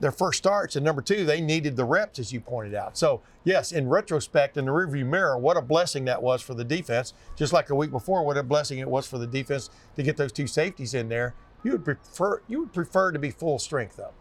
their 0.00 0.12
first 0.12 0.38
starts, 0.38 0.76
and 0.76 0.84
number 0.84 1.02
two, 1.02 1.24
they 1.24 1.40
needed 1.40 1.76
the 1.76 1.84
reps, 1.84 2.18
as 2.18 2.32
you 2.32 2.40
pointed 2.40 2.74
out. 2.74 2.96
So 2.96 3.22
yes, 3.44 3.72
in 3.72 3.88
retrospect, 3.88 4.56
in 4.56 4.64
the 4.66 4.70
rearview 4.72 5.04
mirror, 5.04 5.36
what 5.38 5.56
a 5.56 5.62
blessing 5.62 6.04
that 6.06 6.22
was 6.22 6.40
for 6.42 6.54
the 6.54 6.64
defense. 6.64 7.14
Just 7.36 7.52
like 7.52 7.70
a 7.70 7.74
week 7.74 7.90
before, 7.90 8.24
what 8.24 8.36
a 8.36 8.42
blessing 8.42 8.78
it 8.78 8.88
was 8.88 9.06
for 9.06 9.18
the 9.18 9.26
defense 9.26 9.70
to 9.96 10.02
get 10.02 10.16
those 10.16 10.32
two 10.32 10.46
safeties 10.46 10.94
in 10.94 11.08
there. 11.08 11.34
You 11.64 11.72
would 11.72 11.84
prefer 11.84 12.42
you 12.46 12.60
would 12.60 12.72
prefer 12.72 13.10
to 13.12 13.18
be 13.18 13.30
full 13.30 13.58
strength 13.58 13.96
though. 13.96 14.12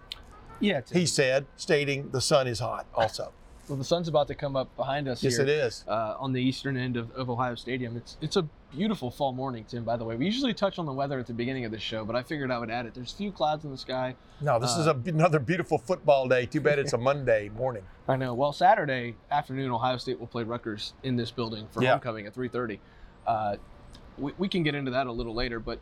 Yeah, 0.59 0.81
He 0.91 1.05
said, 1.05 1.45
stating 1.55 2.09
the 2.09 2.21
sun 2.21 2.47
is 2.47 2.59
hot. 2.59 2.87
Also, 2.95 3.31
Well, 3.67 3.77
the 3.77 3.83
sun's 3.83 4.07
about 4.07 4.27
to 4.27 4.35
come 4.35 4.55
up 4.55 4.73
behind 4.77 5.07
us 5.09 5.21
Yes, 5.21 5.33
here. 5.35 5.43
it 5.43 5.49
is. 5.49 5.83
Uh, 5.87 6.15
on 6.19 6.31
the 6.31 6.41
eastern 6.41 6.77
end 6.77 6.95
of, 6.95 7.11
of 7.11 7.29
Ohio 7.29 7.55
Stadium. 7.55 7.97
It's 7.97 8.15
it's 8.21 8.37
a 8.37 8.43
beautiful 8.73 9.11
fall 9.11 9.33
morning, 9.33 9.65
Tim. 9.67 9.83
By 9.83 9.97
the 9.97 10.05
way, 10.05 10.15
we 10.15 10.25
usually 10.25 10.53
touch 10.53 10.79
on 10.79 10.85
the 10.85 10.93
weather 10.93 11.19
at 11.19 11.27
the 11.27 11.33
beginning 11.33 11.65
of 11.65 11.71
the 11.71 11.79
show, 11.79 12.05
but 12.05 12.15
I 12.15 12.23
figured 12.23 12.49
I 12.49 12.59
would 12.59 12.69
add 12.71 12.85
it. 12.85 12.93
There's 12.93 13.11
few 13.11 13.31
clouds 13.31 13.65
in 13.65 13.71
the 13.71 13.77
sky. 13.77 14.15
No, 14.39 14.57
this 14.57 14.71
is 14.77 14.87
a, 14.87 14.91
another 15.05 15.39
beautiful 15.39 15.77
football 15.77 16.27
day. 16.29 16.45
Too 16.45 16.61
bad 16.61 16.79
it's 16.79 16.93
a 16.93 16.97
Monday 16.97 17.49
morning. 17.57 17.83
I 18.07 18.15
know. 18.15 18.33
Well, 18.33 18.53
Saturday 18.53 19.15
afternoon, 19.31 19.69
Ohio 19.71 19.97
State 19.97 20.17
will 20.19 20.27
play 20.27 20.43
Rutgers 20.43 20.93
in 21.03 21.17
this 21.17 21.31
building 21.31 21.67
for 21.71 21.83
Yeah. 21.83 21.91
homecoming 21.91 22.25
at 22.25 22.33
3:30. 22.35 22.79
Uh, 23.25 23.57
we, 24.17 24.31
we 24.37 24.47
can 24.47 24.63
get 24.63 24.75
into 24.75 24.91
that 24.91 25.07
a 25.07 25.11
little 25.11 25.33
later, 25.35 25.59
but 25.59 25.79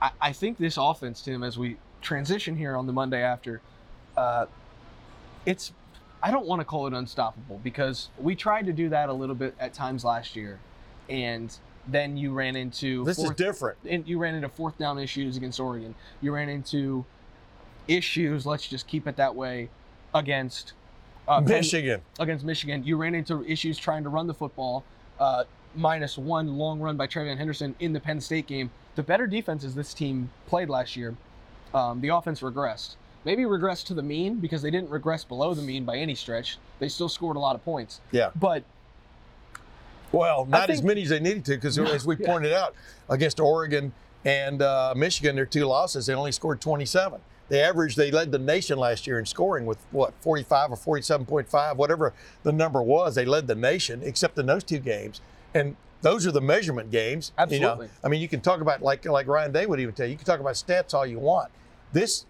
I, 0.00 0.10
I 0.20 0.32
think 0.32 0.56
this 0.56 0.78
offense, 0.78 1.20
Tim, 1.20 1.42
as 1.42 1.58
we 1.58 1.76
transition 2.00 2.56
here 2.56 2.74
on 2.74 2.86
the 2.86 2.92
Monday 2.94 3.22
after, 3.22 3.60
uh, 4.16 4.46
it's 5.44 5.72
I 6.22 6.30
don't 6.30 6.46
want 6.46 6.60
to 6.60 6.64
call 6.64 6.86
it 6.86 6.92
unstoppable 6.92 7.60
because 7.62 8.08
we 8.18 8.34
tried 8.34 8.66
to 8.66 8.72
do 8.72 8.88
that 8.88 9.08
a 9.08 9.12
little 9.12 9.34
bit 9.34 9.54
at 9.60 9.72
times 9.72 10.04
last 10.04 10.34
year, 10.36 10.58
and 11.08 11.56
then 11.86 12.16
you 12.16 12.32
ran 12.32 12.56
into 12.56 13.04
This 13.04 13.18
is 13.18 13.30
different. 13.30 13.78
and 13.88 14.06
you 14.06 14.18
ran 14.18 14.34
into 14.34 14.48
fourth 14.48 14.76
down 14.78 14.98
issues 14.98 15.36
against 15.36 15.58
Oregon. 15.60 15.94
You 16.20 16.32
ran 16.32 16.48
into 16.48 17.04
issues. 17.86 18.46
Let's 18.46 18.66
just 18.66 18.86
keep 18.86 19.06
it 19.06 19.16
that 19.16 19.34
way 19.34 19.70
against 20.14 20.72
uh, 21.26 21.40
Michigan. 21.40 22.02
against 22.18 22.44
Michigan. 22.44 22.84
You 22.84 22.96
ran 22.96 23.14
into 23.14 23.44
issues 23.44 23.78
trying 23.78 24.02
to 24.02 24.08
run 24.08 24.26
the 24.26 24.34
football. 24.34 24.84
Uh, 25.18 25.44
minus 25.74 26.16
one 26.18 26.56
long 26.58 26.80
run 26.80 26.96
by 26.96 27.06
TreVeyon 27.06 27.36
Henderson 27.36 27.74
in 27.78 27.92
the 27.92 28.00
Penn 28.00 28.20
State 28.20 28.46
game. 28.46 28.70
The 28.96 29.02
better 29.02 29.26
defenses 29.26 29.74
this 29.74 29.94
team 29.94 30.30
played 30.46 30.68
last 30.68 30.96
year, 30.96 31.14
um, 31.74 32.00
the 32.00 32.08
offense 32.08 32.40
regressed. 32.40 32.96
Maybe 33.24 33.44
regress 33.44 33.82
to 33.84 33.94
the 33.94 34.02
mean 34.02 34.36
because 34.36 34.62
they 34.62 34.70
didn't 34.70 34.90
regress 34.90 35.24
below 35.24 35.54
the 35.54 35.62
mean 35.62 35.84
by 35.84 35.96
any 35.96 36.14
stretch. 36.14 36.58
They 36.78 36.88
still 36.88 37.08
scored 37.08 37.36
a 37.36 37.40
lot 37.40 37.54
of 37.56 37.64
points. 37.64 38.00
Yeah. 38.10 38.30
But 38.36 38.64
Well, 40.12 40.46
not 40.46 40.70
as 40.70 40.82
many 40.82 41.02
as 41.02 41.10
they 41.10 41.20
needed 41.20 41.44
to, 41.46 41.56
because 41.56 41.76
No, 41.76 41.84
as 41.84 42.06
we 42.06 42.16
yeah. 42.20 42.26
pointed 42.26 42.52
out, 42.52 42.74
against 43.08 43.40
Oregon 43.40 43.92
and 44.24 44.62
uh, 44.62 44.94
Michigan, 44.96 45.36
their 45.36 45.46
two 45.46 45.64
losses, 45.64 46.06
they 46.06 46.14
only 46.14 46.32
scored 46.32 46.60
27. 46.60 47.20
They 47.48 47.62
averaged, 47.62 47.96
they 47.96 48.10
led 48.10 48.30
the 48.30 48.38
nation 48.38 48.78
last 48.78 49.06
year 49.06 49.18
in 49.18 49.26
scoring 49.26 49.64
with 49.64 49.78
what, 49.90 50.12
45 50.20 50.72
or 50.72 50.98
47.5, 50.98 51.76
whatever 51.76 52.12
the 52.42 52.52
number 52.52 52.82
was. 52.82 53.14
They 53.14 53.24
led 53.24 53.46
the 53.46 53.54
nation, 53.54 54.02
except 54.04 54.38
in 54.38 54.46
those 54.46 54.64
two 54.64 54.78
games. 54.78 55.20
And 55.54 55.76
those 56.02 56.26
are 56.26 56.32
the 56.32 56.42
measurement 56.42 56.90
games. 56.90 57.32
you 57.48 57.60
know. 57.60 57.70
Absolutely. 57.70 57.88
I 58.04 58.08
mean, 58.08 58.20
you 58.20 58.28
can 58.28 58.40
talk 58.42 58.60
about, 58.60 58.82
like, 58.82 59.04
like 59.06 59.26
Ryan 59.26 59.52
Day 59.52 59.64
would 59.66 59.80
even 59.80 59.94
tell 59.94 60.06
you, 60.06 60.12
you 60.12 60.18
can 60.18 60.26
talk 60.26 60.40
about 60.40 60.54
stats 60.54 60.92
all 60.92 61.06
you 61.06 61.18
want. 61.18 61.50
This, 61.92 62.26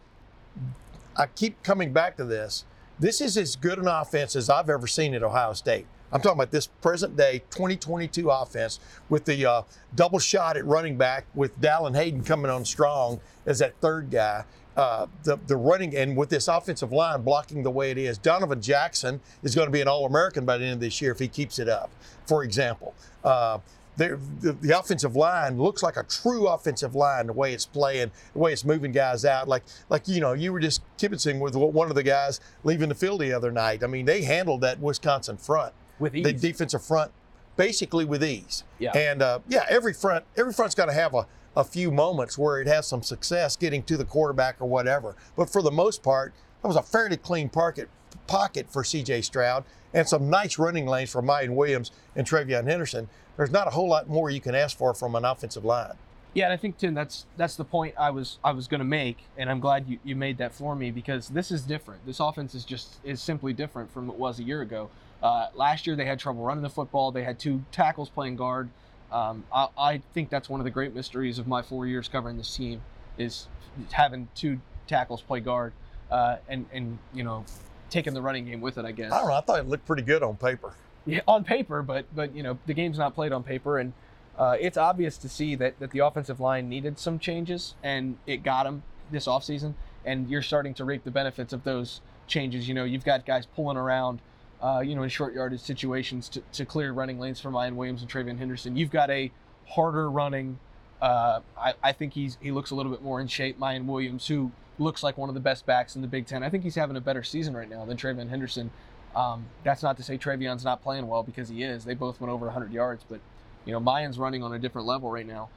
I 1.16 1.26
keep 1.26 1.62
coming 1.62 1.92
back 1.92 2.16
to 2.16 2.24
this. 2.24 2.64
This 3.00 3.20
is 3.20 3.36
as 3.36 3.56
good 3.56 3.78
an 3.78 3.86
offense 3.86 4.34
as 4.36 4.50
I've 4.50 4.70
ever 4.70 4.86
seen 4.86 5.14
at 5.14 5.22
Ohio 5.22 5.52
State. 5.52 5.86
I'm 6.10 6.20
talking 6.20 6.38
about 6.38 6.50
this 6.50 6.66
present 6.66 7.16
day 7.16 7.42
2022 7.50 8.30
offense 8.30 8.80
with 9.08 9.24
the 9.24 9.44
uh, 9.44 9.62
double 9.94 10.18
shot 10.18 10.56
at 10.56 10.64
running 10.64 10.96
back 10.96 11.26
with 11.34 11.60
Dallan 11.60 11.94
Hayden 11.94 12.24
coming 12.24 12.50
on 12.50 12.64
strong 12.64 13.20
as 13.46 13.58
that 13.58 13.74
third 13.80 14.10
guy. 14.10 14.44
Uh, 14.76 15.06
the 15.24 15.36
the 15.48 15.56
running 15.56 15.96
and 15.96 16.16
with 16.16 16.28
this 16.28 16.46
offensive 16.46 16.92
line 16.92 17.22
blocking 17.22 17.64
the 17.64 17.70
way 17.70 17.90
it 17.90 17.98
is, 17.98 18.16
Donovan 18.16 18.62
Jackson 18.62 19.20
is 19.42 19.54
going 19.54 19.66
to 19.66 19.72
be 19.72 19.80
an 19.80 19.88
All 19.88 20.06
American 20.06 20.44
by 20.44 20.56
the 20.56 20.64
end 20.64 20.74
of 20.74 20.80
this 20.80 21.02
year 21.02 21.10
if 21.10 21.18
he 21.18 21.26
keeps 21.26 21.58
it 21.58 21.68
up. 21.68 21.90
For 22.26 22.44
example, 22.44 22.94
uh, 23.24 23.58
the, 23.98 24.52
the, 24.52 24.78
offensive 24.78 25.16
line 25.16 25.58
looks 25.58 25.82
like 25.82 25.96
a 25.96 26.04
true 26.04 26.46
offensive 26.46 26.94
line 26.94 27.26
the 27.26 27.32
way 27.32 27.52
it's 27.52 27.66
playing, 27.66 28.10
the 28.32 28.38
way 28.38 28.52
it's 28.52 28.64
moving 28.64 28.92
guys 28.92 29.24
out. 29.24 29.48
Like 29.48 29.64
like 29.90 30.06
you 30.06 30.20
know 30.20 30.32
you 30.32 30.52
were 30.52 30.60
just 30.60 30.82
kibitzing 30.96 31.40
with 31.40 31.56
one 31.56 31.88
of 31.90 31.96
the 31.96 32.02
guys 32.02 32.40
leaving 32.64 32.88
the 32.88 32.94
field 32.94 33.20
the 33.20 33.32
other 33.32 33.50
night. 33.50 33.82
I 33.82 33.88
mean 33.88 34.06
they 34.06 34.22
handled 34.22 34.60
that 34.60 34.80
Wisconsin 34.80 35.36
front 35.36 35.72
with 35.98 36.14
ease. 36.14 36.24
the 36.24 36.32
defensive 36.32 36.84
front 36.84 37.10
basically 37.56 38.04
with 38.04 38.22
ease. 38.22 38.62
Yeah. 38.78 38.92
And 38.96 39.20
uh, 39.20 39.40
yeah, 39.48 39.66
every 39.68 39.92
front 39.92 40.24
every 40.36 40.52
front's 40.52 40.74
got 40.74 40.86
to 40.86 40.92
have 40.92 41.12
a, 41.14 41.26
a 41.56 41.64
few 41.64 41.90
moments 41.90 42.38
where 42.38 42.60
it 42.60 42.68
has 42.68 42.86
some 42.86 43.02
success 43.02 43.56
getting 43.56 43.82
to 43.82 43.96
the 43.96 44.04
quarterback 44.04 44.56
or 44.60 44.68
whatever. 44.68 45.16
But 45.36 45.50
for 45.50 45.60
the 45.60 45.72
most 45.72 46.02
part, 46.02 46.32
that 46.62 46.68
was 46.68 46.76
a 46.76 46.82
fairly 46.82 47.16
clean 47.16 47.48
pocket 47.48 47.88
pocket 48.26 48.70
for 48.70 48.84
C.J. 48.84 49.22
Stroud 49.22 49.64
and 49.92 50.08
some 50.08 50.30
nice 50.30 50.58
running 50.58 50.86
lanes 50.86 51.10
for 51.10 51.22
Miyan 51.22 51.50
Williams 51.50 51.90
and 52.14 52.26
TreVeyon 52.26 52.64
Henderson. 52.64 53.08
There's 53.38 53.52
not 53.52 53.68
a 53.68 53.70
whole 53.70 53.88
lot 53.88 54.08
more 54.08 54.30
you 54.30 54.40
can 54.40 54.56
ask 54.56 54.76
for 54.76 54.92
from 54.92 55.14
an 55.14 55.24
offensive 55.24 55.64
line. 55.64 55.94
Yeah, 56.34 56.44
and 56.46 56.52
I 56.52 56.56
think 56.56 56.76
Tim, 56.76 56.92
that's 56.92 57.24
that's 57.36 57.54
the 57.54 57.64
point 57.64 57.94
I 57.96 58.10
was 58.10 58.38
I 58.44 58.50
was 58.50 58.66
going 58.66 58.80
to 58.80 58.84
make, 58.84 59.18
and 59.38 59.48
I'm 59.48 59.60
glad 59.60 59.88
you, 59.88 59.98
you 60.02 60.16
made 60.16 60.38
that 60.38 60.52
for 60.52 60.74
me 60.74 60.90
because 60.90 61.28
this 61.28 61.52
is 61.52 61.62
different. 61.62 62.04
This 62.04 62.18
offense 62.18 62.54
is 62.54 62.64
just 62.64 62.96
is 63.04 63.22
simply 63.22 63.52
different 63.52 63.92
from 63.92 64.08
what 64.08 64.14
it 64.14 64.18
was 64.18 64.38
a 64.40 64.42
year 64.42 64.60
ago. 64.60 64.90
Uh, 65.22 65.46
last 65.54 65.86
year 65.86 65.94
they 65.94 66.04
had 66.04 66.18
trouble 66.18 66.42
running 66.42 66.62
the 66.62 66.68
football. 66.68 67.12
They 67.12 67.22
had 67.22 67.38
two 67.38 67.64
tackles 67.70 68.08
playing 68.08 68.36
guard. 68.36 68.68
Um, 69.12 69.44
I, 69.52 69.68
I 69.78 70.02
think 70.12 70.30
that's 70.30 70.50
one 70.50 70.60
of 70.60 70.64
the 70.64 70.70
great 70.70 70.92
mysteries 70.92 71.38
of 71.38 71.46
my 71.46 71.62
four 71.62 71.86
years 71.86 72.08
covering 72.08 72.36
this 72.36 72.54
team 72.54 72.82
is 73.16 73.46
having 73.92 74.28
two 74.34 74.60
tackles 74.88 75.22
play 75.22 75.38
guard 75.38 75.72
uh, 76.10 76.36
and 76.48 76.66
and 76.72 76.98
you 77.14 77.22
know 77.22 77.44
taking 77.88 78.14
the 78.14 78.22
running 78.22 78.46
game 78.46 78.60
with 78.60 78.78
it. 78.78 78.84
I 78.84 78.90
guess. 78.90 79.12
I 79.12 79.20
don't 79.20 79.28
know. 79.28 79.34
I 79.34 79.40
thought 79.42 79.60
it 79.60 79.68
looked 79.68 79.86
pretty 79.86 80.02
good 80.02 80.24
on 80.24 80.36
paper. 80.36 80.74
Yeah, 81.08 81.20
on 81.28 81.44
paper, 81.44 81.82
but 81.82 82.06
but 82.14 82.34
you 82.34 82.42
know 82.42 82.58
the 82.66 82.74
game's 82.74 82.98
not 82.98 83.14
played 83.14 83.32
on 83.32 83.42
paper, 83.42 83.78
and 83.78 83.92
uh, 84.38 84.56
it's 84.60 84.76
obvious 84.76 85.16
to 85.18 85.28
see 85.28 85.54
that 85.56 85.78
that 85.80 85.90
the 85.90 86.00
offensive 86.00 86.38
line 86.40 86.68
needed 86.68 86.98
some 86.98 87.18
changes, 87.18 87.74
and 87.82 88.18
it 88.26 88.42
got 88.42 88.64
them 88.64 88.82
this 89.10 89.26
offseason, 89.26 89.74
and 90.04 90.30
you're 90.30 90.42
starting 90.42 90.74
to 90.74 90.84
reap 90.84 91.04
the 91.04 91.10
benefits 91.10 91.52
of 91.52 91.64
those 91.64 92.00
changes. 92.26 92.68
You 92.68 92.74
know, 92.74 92.84
you've 92.84 93.04
got 93.04 93.26
guys 93.26 93.46
pulling 93.46 93.76
around, 93.76 94.20
uh, 94.62 94.82
you 94.84 94.94
know, 94.94 95.02
in 95.02 95.08
short 95.08 95.34
yardage 95.34 95.60
situations 95.60 96.28
to, 96.30 96.42
to 96.52 96.64
clear 96.64 96.92
running 96.92 97.18
lanes 97.18 97.40
for 97.40 97.50
Ryan 97.50 97.76
Williams 97.76 98.02
and 98.02 98.10
TreVeyon 98.10 98.38
Henderson. 98.38 98.76
You've 98.76 98.90
got 98.90 99.10
a 99.10 99.32
harder 99.66 100.10
running. 100.10 100.58
Uh, 101.00 101.40
I, 101.56 101.74
I 101.82 101.92
think 101.92 102.12
he's 102.12 102.36
he 102.40 102.50
looks 102.50 102.70
a 102.70 102.74
little 102.74 102.92
bit 102.92 103.02
more 103.02 103.20
in 103.20 103.28
shape. 103.28 103.58
Miyan 103.58 103.86
Williams, 103.86 104.26
who 104.26 104.52
looks 104.78 105.02
like 105.02 105.18
one 105.18 105.28
of 105.28 105.34
the 105.34 105.40
best 105.40 105.66
backs 105.66 105.96
in 105.96 106.02
the 106.02 106.08
Big 106.08 106.26
Ten. 106.26 106.42
I 106.42 106.50
think 106.50 106.62
he's 106.62 106.74
having 106.74 106.96
a 106.96 107.00
better 107.00 107.22
season 107.22 107.56
right 107.56 107.68
now 107.68 107.84
than 107.84 107.96
TreVeyon 107.96 108.28
Henderson. 108.28 108.70
Um, 109.18 109.46
that's 109.64 109.82
not 109.82 109.96
to 109.96 110.02
say 110.04 110.16
TreVeyon's 110.16 110.64
not 110.64 110.80
playing 110.80 111.08
well 111.08 111.24
because 111.24 111.48
he 111.48 111.64
is. 111.64 111.84
They 111.84 111.94
both 111.94 112.20
went 112.20 112.30
over 112.32 112.46
100 112.46 112.72
yards, 112.72 113.04
but 113.08 113.18
you 113.64 113.72
know 113.72 113.80
Miyan's 113.80 114.16
running 114.18 114.44
on 114.44 114.52
a 114.52 114.58
different 114.58 114.86
level 114.86 115.10
right 115.10 115.26
now. 115.26 115.48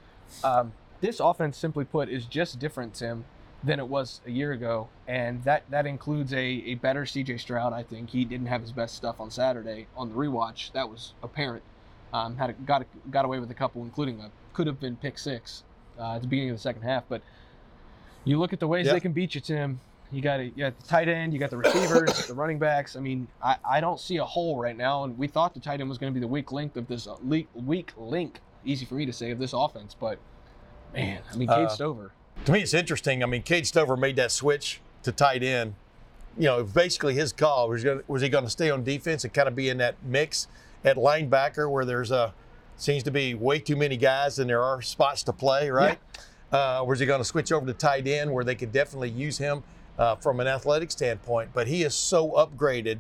Um, 0.44 0.74
this 1.00 1.20
offense, 1.20 1.58
simply 1.58 1.86
put, 1.86 2.10
is 2.10 2.26
just 2.26 2.58
different, 2.60 2.96
Tim, 2.96 3.26
than 3.64 3.80
it 3.80 3.88
was 3.88 4.22
a 4.26 4.32
year 4.32 4.52
ago, 4.52 4.88
and 5.08 5.44
that 5.44 5.64
that 5.70 5.86
includes 5.86 6.34
a, 6.34 6.38
a 6.44 6.76
better 6.76 7.06
C.J. 7.06 7.38
Stroud. 7.38 7.72
I 7.72 7.84
think 7.84 8.10
he 8.10 8.26
didn't 8.26 8.48
have 8.48 8.62
his 8.62 8.72
best 8.72 8.96
stuff 8.96 9.20
on 9.22 9.30
Saturday 9.30 9.86
on 9.96 10.10
the 10.10 10.16
rewatch. 10.16 10.72
That 10.72 10.90
was 10.90 11.14
apparent. 11.22 11.62
Um, 12.14 12.38
had 12.38 12.50
a, 12.50 12.54
got 12.54 12.82
a, 12.82 12.86
got 13.12 13.26
away 13.26 13.40
with 13.40 13.52
a 13.52 13.56
couple, 13.56 13.84
including 13.84 14.20
a 14.22 14.32
could 14.54 14.66
have 14.68 14.80
been 14.80 14.96
pick 14.96 15.18
six 15.20 15.64
uh, 16.00 16.16
at 16.16 16.22
the 16.24 16.28
beginning 16.28 16.50
of 16.50 16.58
the 16.58 16.62
second 16.62 16.82
half. 16.82 17.04
But 17.08 17.22
you 18.26 18.40
look 18.40 18.54
at 18.54 18.60
the 18.60 18.68
ways 18.68 18.88
Yeah. 18.88 18.94
they 18.94 19.00
can 19.00 19.14
beat 19.14 19.36
you, 19.36 19.42
Tim. 19.42 19.80
You 20.12 20.22
got, 20.22 20.40
you 20.42 20.52
got 20.52 20.78
the 20.78 20.88
tight 20.88 21.08
end, 21.08 21.34
you 21.34 21.40
got 21.40 21.52
the 21.52 21.58
receivers, 21.58 22.28
the 22.28 22.34
running 22.34 22.60
backs. 22.60 22.96
I 22.96 23.00
mean, 23.00 23.28
I, 23.42 23.56
I 23.64 23.80
don't 23.80 24.00
see 24.00 24.18
a 24.18 24.26
hole 24.26 24.60
right 24.60 24.76
now, 24.76 25.06
and 25.06 25.18
we 25.18 25.28
thought 25.28 25.54
the 25.54 25.60
tight 25.60 25.80
end 25.80 25.88
was 25.88 25.98
going 25.98 26.12
to 26.12 26.14
be 26.14 26.20
the 26.20 26.28
weak 26.28 26.52
link 26.52 26.76
of 26.76 26.88
this 26.88 27.08
uh, 27.08 27.16
weak, 27.24 27.48
weak 27.54 27.94
link. 27.98 28.40
Easy 28.66 28.86
for 28.86 28.96
me 28.96 29.06
to 29.06 29.14
say 29.14 29.32
of 29.32 29.40
this 29.40 29.54
offense, 29.54 29.96
but 29.98 30.20
man, 30.94 31.22
I 31.32 31.38
mean, 31.38 31.48
Cade 31.48 31.58
Uh, 31.58 31.70
Stover. 31.70 32.12
To 32.46 32.52
me, 32.52 32.62
it's 32.62 32.74
interesting. 32.74 33.24
I 33.24 33.26
mean, 33.26 33.42
Cade 33.42 33.66
Stover 33.66 33.96
made 33.96 34.18
that 34.18 34.32
switch 34.32 34.82
to 35.04 35.12
tight 35.12 35.44
end. 35.44 35.76
You 36.38 36.46
know, 36.46 36.64
basically 36.64 37.14
his 37.14 37.32
call 37.34 37.70
was, 37.70 37.84
gonna, 37.84 38.02
was 38.08 38.22
he 38.22 38.30
going 38.30 38.44
to 38.44 38.50
stay 38.50 38.70
on 38.70 38.84
defense 38.84 39.24
and 39.24 39.34
kind 39.34 39.48
of 39.48 39.56
be 39.56 39.70
in 39.70 39.78
that 39.78 39.96
mix 40.04 40.48
at 40.84 40.98
linebacker 40.98 41.70
where 41.70 41.86
there's 41.86 42.12
a 42.12 42.34
seems 42.78 43.04
to 43.04 43.12
be 43.12 43.34
way 43.36 43.60
too 43.60 43.76
many 43.76 43.96
guys 43.96 44.40
and 44.40 44.50
there 44.50 44.64
are 44.64 44.82
spots 44.82 45.24
to 45.24 45.34
play, 45.34 45.70
right? 45.70 46.00
Uh, 46.52 46.84
was 46.86 47.00
he 47.00 47.06
going 47.06 47.20
to 47.22 47.26
switch 47.26 47.52
over 47.52 47.66
to 47.66 47.74
tight 47.74 48.08
end 48.08 48.32
where 48.32 48.44
they 48.44 48.56
could 48.56 48.72
definitely 48.72 49.10
use 49.10 49.38
him 49.38 49.64
uh, 49.98 50.16
from 50.16 50.40
an 50.40 50.48
athletic 50.48 50.92
standpoint? 50.92 51.52
But 51.54 51.68
he 51.68 51.84
is 51.84 51.96
so 51.96 52.32
upgraded 52.32 53.00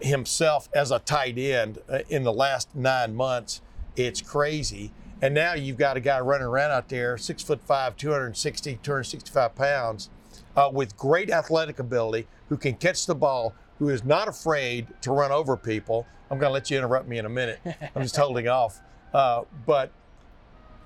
himself 0.00 0.68
as 0.74 0.90
a 0.90 0.98
tight 0.98 1.38
end 1.38 1.78
uh, 1.88 2.00
in 2.08 2.24
the 2.24 2.32
last 2.32 2.74
nine 2.74 3.14
months. 3.14 3.60
It's 3.96 4.20
crazy. 4.20 4.92
And 5.22 5.34
now 5.34 5.54
you've 5.54 5.78
got 5.78 5.96
a 5.96 6.00
guy 6.00 6.20
running 6.20 6.46
around 6.46 6.72
out 6.72 6.88
there, 6.88 7.16
six 7.16 7.42
foot 7.42 7.60
five, 7.62 7.96
260, 7.96 8.78
265 8.82 9.54
pounds, 9.54 10.10
uh, 10.56 10.68
with 10.72 10.96
great 10.96 11.30
athletic 11.30 11.78
ability, 11.78 12.26
who 12.48 12.56
can 12.56 12.74
catch 12.74 13.06
the 13.06 13.14
ball, 13.14 13.54
who 13.78 13.88
is 13.88 14.04
not 14.04 14.28
afraid 14.28 14.86
to 15.02 15.12
run 15.12 15.32
over 15.32 15.56
people. 15.56 16.06
I'm 16.30 16.38
going 16.38 16.50
to 16.50 16.52
let 16.52 16.70
you 16.70 16.78
interrupt 16.78 17.08
me 17.08 17.18
in 17.18 17.26
a 17.26 17.30
minute. 17.30 17.60
I'm 17.94 18.02
just 18.02 18.16
holding 18.16 18.48
off. 18.48 18.80
Uh, 19.12 19.44
but 19.64 19.90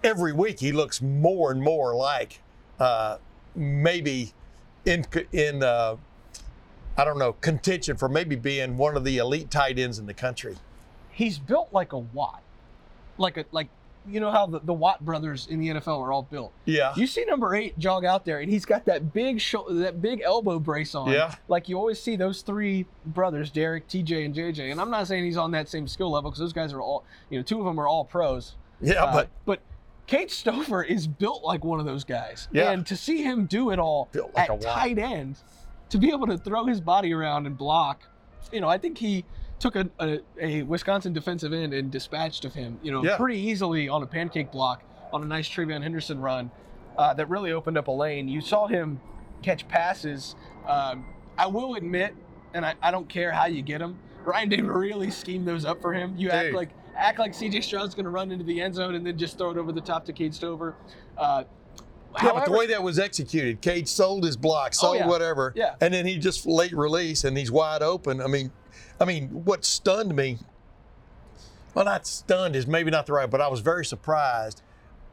every 0.04 0.32
week 0.32 0.60
he 0.60 0.72
looks 0.72 1.00
more 1.00 1.50
and 1.50 1.60
more 1.60 1.94
like 1.94 2.40
uh, 2.78 3.16
maybe 3.54 4.34
in 4.88 5.04
in 5.32 5.62
uh, 5.62 5.96
I 6.96 7.04
don't 7.04 7.18
know 7.18 7.34
contention 7.34 7.96
for 7.96 8.08
maybe 8.08 8.34
being 8.36 8.76
one 8.76 8.96
of 8.96 9.04
the 9.04 9.18
elite 9.18 9.50
tight 9.50 9.78
ends 9.78 9.98
in 9.98 10.06
the 10.06 10.14
country. 10.14 10.56
He's 11.10 11.38
built 11.38 11.68
like 11.72 11.92
a 11.92 11.98
Watt, 11.98 12.42
like 13.18 13.36
a 13.36 13.44
like 13.52 13.68
you 14.08 14.20
know 14.20 14.30
how 14.30 14.46
the, 14.46 14.60
the 14.60 14.72
Watt 14.72 15.04
brothers 15.04 15.46
in 15.50 15.58
the 15.60 15.68
NFL 15.68 16.00
are 16.00 16.12
all 16.12 16.22
built. 16.22 16.52
Yeah. 16.64 16.94
You 16.96 17.06
see 17.06 17.24
number 17.26 17.54
eight 17.54 17.78
jog 17.78 18.04
out 18.06 18.24
there, 18.24 18.38
and 18.40 18.50
he's 18.50 18.64
got 18.64 18.86
that 18.86 19.12
big 19.12 19.38
shoulder, 19.40 19.74
that 19.74 20.00
big 20.00 20.22
elbow 20.22 20.58
brace 20.58 20.94
on. 20.94 21.10
Yeah. 21.12 21.34
Like 21.46 21.68
you 21.68 21.76
always 21.76 22.00
see 22.00 22.16
those 22.16 22.40
three 22.40 22.86
brothers, 23.04 23.50
Derek, 23.50 23.86
TJ, 23.86 24.24
and 24.24 24.34
JJ. 24.34 24.70
And 24.72 24.80
I'm 24.80 24.90
not 24.90 25.06
saying 25.08 25.24
he's 25.24 25.36
on 25.36 25.50
that 25.50 25.68
same 25.68 25.86
skill 25.86 26.10
level 26.10 26.30
because 26.30 26.38
those 26.40 26.54
guys 26.54 26.72
are 26.72 26.80
all, 26.80 27.04
you 27.28 27.38
know, 27.38 27.42
two 27.42 27.58
of 27.58 27.66
them 27.66 27.78
are 27.78 27.86
all 27.86 28.04
pros. 28.04 28.54
yeah, 28.80 29.04
Uh, 29.04 29.12
but 29.12 29.28
but 29.44 29.60
Cade 30.08 30.30
Stover 30.30 30.82
is 30.82 31.06
built 31.06 31.44
like 31.44 31.64
one 31.64 31.78
of 31.78 31.86
those 31.86 32.02
guys. 32.02 32.48
Yeah. 32.50 32.72
And 32.72 32.84
to 32.86 32.96
see 32.96 33.22
him 33.22 33.44
do 33.46 33.70
it 33.70 33.78
all 33.78 34.08
like 34.34 34.50
at 34.50 34.60
tight 34.60 34.98
end, 34.98 35.36
to 35.90 35.98
be 35.98 36.08
able 36.10 36.26
to 36.26 36.36
throw 36.36 36.64
his 36.64 36.80
body 36.80 37.12
around 37.12 37.46
and 37.46 37.56
block, 37.56 38.02
you 38.52 38.60
know, 38.60 38.68
I 38.68 38.78
think 38.78 38.98
he 38.98 39.24
took 39.60 39.76
a, 39.76 39.88
a, 40.00 40.20
a 40.40 40.62
Wisconsin 40.62 41.12
defensive 41.12 41.52
end 41.52 41.72
and 41.74 41.90
dispatched 41.90 42.44
of 42.44 42.54
him, 42.54 42.78
you 42.82 42.90
know, 42.90 43.04
Yeah. 43.04 43.16
pretty 43.16 43.38
easily 43.38 43.88
on 43.88 44.02
a 44.02 44.06
pancake 44.06 44.50
block 44.50 44.82
on 45.12 45.22
a 45.22 45.26
nice 45.26 45.48
TreVeyon 45.48 45.82
Henderson 45.82 46.20
run 46.20 46.50
uh, 46.96 47.12
that 47.14 47.28
really 47.28 47.52
opened 47.52 47.76
up 47.78 47.88
a 47.88 47.92
lane. 47.92 48.28
You 48.28 48.40
saw 48.40 48.66
him 48.66 49.00
catch 49.42 49.68
passes. 49.68 50.34
Um, 50.66 51.06
I 51.36 51.46
will 51.46 51.74
admit, 51.76 52.14
and 52.54 52.64
I, 52.64 52.74
I 52.82 52.90
don't 52.90 53.08
care 53.08 53.30
how 53.32 53.46
you 53.46 53.62
get 53.62 53.78
them, 53.78 53.98
Ryan 54.24 54.48
Day 54.48 54.60
really 54.60 55.10
schemed 55.10 55.46
those 55.46 55.64
up 55.64 55.80
for 55.80 55.92
him. 55.92 56.14
You 56.16 56.30
act 56.30 56.54
like 56.54 56.70
act 56.98 57.18
like 57.18 57.32
CJ 57.32 57.62
Stroud's 57.62 57.94
going 57.94 58.04
to 58.04 58.10
run 58.10 58.30
into 58.30 58.44
the 58.44 58.60
end 58.60 58.74
zone 58.74 58.94
and 58.94 59.06
then 59.06 59.16
just 59.16 59.38
throw 59.38 59.50
it 59.50 59.56
over 59.56 59.72
the 59.72 59.80
top 59.80 60.04
to 60.06 60.12
Cade 60.12 60.34
Stover. 60.34 60.74
Uh, 61.16 61.44
Yeah, 62.22 62.32
but 62.32 62.46
the 62.46 62.52
way 62.52 62.66
that 62.66 62.82
was 62.82 62.98
executed, 62.98 63.60
Cade 63.60 63.86
sold 63.88 64.24
his 64.24 64.36
block, 64.36 64.74
sold 64.74 64.96
yeah. 64.96 65.06
whatever, 65.06 65.52
Yeah. 65.54 65.74
and 65.80 65.92
then 65.94 66.06
he 66.06 66.18
just 66.18 66.46
late 66.46 66.72
release 66.72 67.22
and 67.24 67.36
he's 67.36 67.50
wide 67.50 67.82
open. 67.82 68.20
I 68.20 68.26
mean, 68.26 68.50
I 69.00 69.04
mean, 69.04 69.28
what 69.28 69.64
stunned 69.64 70.16
me, 70.16 70.38
well, 71.74 71.84
not 71.84 72.06
stunned 72.06 72.56
is 72.56 72.66
maybe 72.66 72.90
not 72.90 73.06
the 73.06 73.12
right, 73.12 73.30
but 73.30 73.40
I 73.40 73.48
was 73.48 73.60
very 73.60 73.84
surprised, 73.84 74.62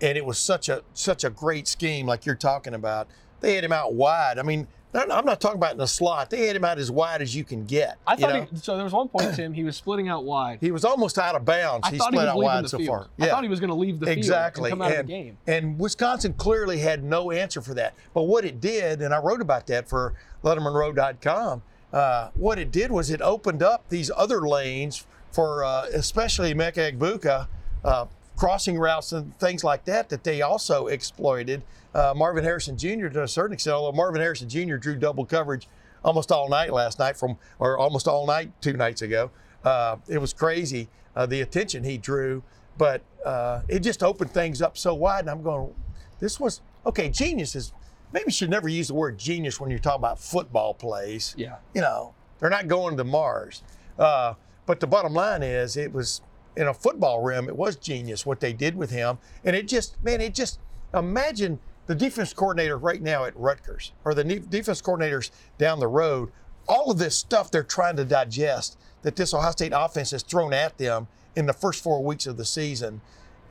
and 0.02 0.18
it 0.18 0.26
was 0.26 0.38
such 0.40 0.70
a 0.70 0.84
such 0.94 1.24
a 1.24 1.30
great 1.30 1.68
scheme, 1.68 2.08
like 2.08 2.26
you're 2.26 2.34
talking 2.34 2.74
about. 2.74 3.08
They 3.42 3.56
had 3.56 3.64
him 3.64 3.74
out 3.74 3.94
wide. 3.94 4.40
I 4.40 4.44
mean, 4.44 4.68
I'm 4.96 5.12
I'm 5.12 5.26
not 5.26 5.42
talking 5.42 5.58
about 5.58 5.74
in 5.74 5.78
the 5.78 5.88
slot. 5.88 6.30
They 6.30 6.48
had 6.48 6.56
him 6.56 6.64
out 6.64 6.80
as 6.80 6.92
wide 6.92 7.22
as 7.22 7.36
you 7.36 7.44
can 7.44 7.66
get. 7.66 7.98
I 8.06 8.14
you 8.14 8.20
thought 8.20 8.34
know? 8.34 8.48
he, 8.52 8.58
so. 8.58 8.76
There 8.76 8.84
was 8.84 8.94
one 8.94 9.10
point, 9.10 9.36
Tim. 9.36 9.54
He 9.54 9.64
was 9.64 9.76
splitting 9.76 10.08
out 10.08 10.24
wide. 10.24 10.60
he 10.62 10.72
was 10.72 10.86
almost 10.86 11.18
out 11.18 11.36
of 11.36 11.46
bounds. 11.46 11.88
I 11.88 11.92
he 11.92 11.96
he 11.98 12.02
split 12.02 12.14
was 12.14 12.26
out 12.28 12.38
wide 12.38 12.70
so 12.70 12.78
field. 12.78 12.88
far. 12.90 13.08
I 13.20 13.28
thought 13.28 13.44
he 13.44 13.50
was 13.50 13.60
going 13.60 13.70
to 13.70 13.76
leave 13.76 14.00
the 14.00 14.08
field 14.08 14.18
exactly. 14.18 14.72
and 14.72 14.80
come 14.80 14.82
out 14.82 14.92
and, 14.92 15.02
of 15.02 15.08
the 15.08 15.14
game. 15.14 15.38
and 15.48 15.80
Wisconsin 15.80 16.34
clearly 16.34 16.80
had 16.80 17.04
no 17.04 17.32
answer 17.32 17.62
for 17.62 17.74
that. 17.74 17.94
But 18.14 18.24
what 18.24 18.46
it 18.46 18.60
did, 18.62 19.02
and 19.02 19.14
I 19.14 19.20
wrote 19.20 19.42
about 19.42 19.68
that 19.68 19.88
for 19.88 20.14
LettermanRow.com, 20.44 21.62
uh, 21.94 22.30
what 22.36 22.60
it 22.60 22.72
did 22.72 22.92
was 22.92 23.10
it 23.10 23.22
opened 23.22 23.64
up 23.64 23.88
these 23.90 24.12
other 24.16 24.48
lanes 24.48 25.06
for 25.32 25.64
uh, 25.64 25.86
especially 25.94 26.54
Emeka 26.54 26.98
Egbuka, 26.98 27.48
uh, 27.84 28.06
crossing 28.36 28.78
routes 28.78 29.12
and 29.12 29.38
things 29.40 29.64
like 29.64 29.86
that 29.86 30.10
that 30.10 30.24
they 30.24 30.42
also 30.42 30.88
exploited. 30.88 31.64
Uh, 31.94 32.14
Marvin 32.16 32.44
Harrison 32.44 32.78
Jr. 32.78 33.08
to 33.08 33.24
a 33.24 33.28
certain 33.28 33.54
extent, 33.54 33.76
although 33.76 33.96
Marvin 33.96 34.22
Harrison 34.22 34.50
Jr. 34.50 34.76
drew 34.76 34.96
double 34.96 35.26
coverage 35.26 35.68
almost 36.04 36.32
all 36.32 36.50
night 36.50 36.74
last 36.74 37.00
night 37.00 37.18
from, 37.18 37.38
or 37.60 37.78
almost 37.78 38.08
all 38.08 38.28
night 38.28 38.52
two 38.62 38.74
nights 38.74 39.02
ago. 39.02 39.32
Uh, 39.64 39.98
it 40.08 40.20
was 40.20 40.34
crazy 40.34 40.90
uh, 41.16 41.26
the 41.26 41.42
attention 41.42 41.84
he 41.84 41.98
drew, 41.98 42.44
but 42.78 43.02
uh, 43.26 43.62
it 43.68 43.80
just 43.80 44.04
opened 44.04 44.32
things 44.32 44.62
up 44.62 44.78
so 44.78 44.94
wide. 44.94 45.22
And 45.22 45.30
I'm 45.30 45.42
going, 45.42 45.74
this 46.20 46.40
was 46.40 46.62
okay. 46.86 47.10
Genius 47.10 47.56
is 47.56 47.74
maybe 48.12 48.26
you 48.28 48.32
should 48.32 48.50
never 48.50 48.68
use 48.68 48.90
the 48.90 48.94
word 48.94 49.18
genius 49.18 49.60
when 49.60 49.70
you're 49.70 49.80
talking 49.80 50.02
about 50.02 50.20
football 50.20 50.74
plays. 50.74 51.34
Yeah. 51.38 51.56
You 51.74 51.82
know, 51.82 52.14
they're 52.40 52.50
not 52.50 52.68
going 52.68 52.98
to 52.98 53.04
Mars. 53.04 53.64
Uh, 53.98 54.34
but 54.66 54.80
the 54.80 54.88
bottom 54.88 55.14
line 55.14 55.44
is, 55.44 55.78
it 55.78 55.94
was 55.94 56.22
in 56.58 56.68
a 56.68 56.74
football 56.74 57.22
realm, 57.22 57.48
it 57.48 57.56
was 57.56 57.76
genius 57.76 58.26
what 58.26 58.40
they 58.40 58.54
did 58.54 58.76
with 58.76 58.92
him. 58.92 59.18
And 59.44 59.56
it 59.56 59.68
just, 59.68 60.02
man, 60.04 60.22
it 60.22 60.34
just 60.34 60.60
imagine 60.94 61.60
the 61.88 61.96
defense 61.96 62.34
coordinator 62.34 62.78
right 62.78 63.02
now 63.02 63.26
at 63.26 63.38
Rutgers 63.38 63.92
or 64.04 64.14
the 64.14 64.24
defense 64.24 64.82
coordinators 64.82 65.30
down 65.58 65.80
the 65.80 65.88
road, 65.88 66.32
all 66.68 66.92
of 66.92 66.98
this 66.98 67.16
stuff 67.18 67.52
they're 67.52 67.64
trying 67.64 67.96
to 67.98 68.06
digest 68.06 68.78
that 69.04 69.16
this 69.16 69.34
Ohio 69.34 69.52
State 69.52 69.74
offense 69.76 70.12
has 70.12 70.24
thrown 70.24 70.54
at 70.54 70.78
them 70.78 71.08
in 71.36 71.46
the 71.46 71.54
first 71.54 71.84
four 71.84 72.04
weeks 72.04 72.26
of 72.26 72.38
the 72.38 72.46
season. 72.46 73.02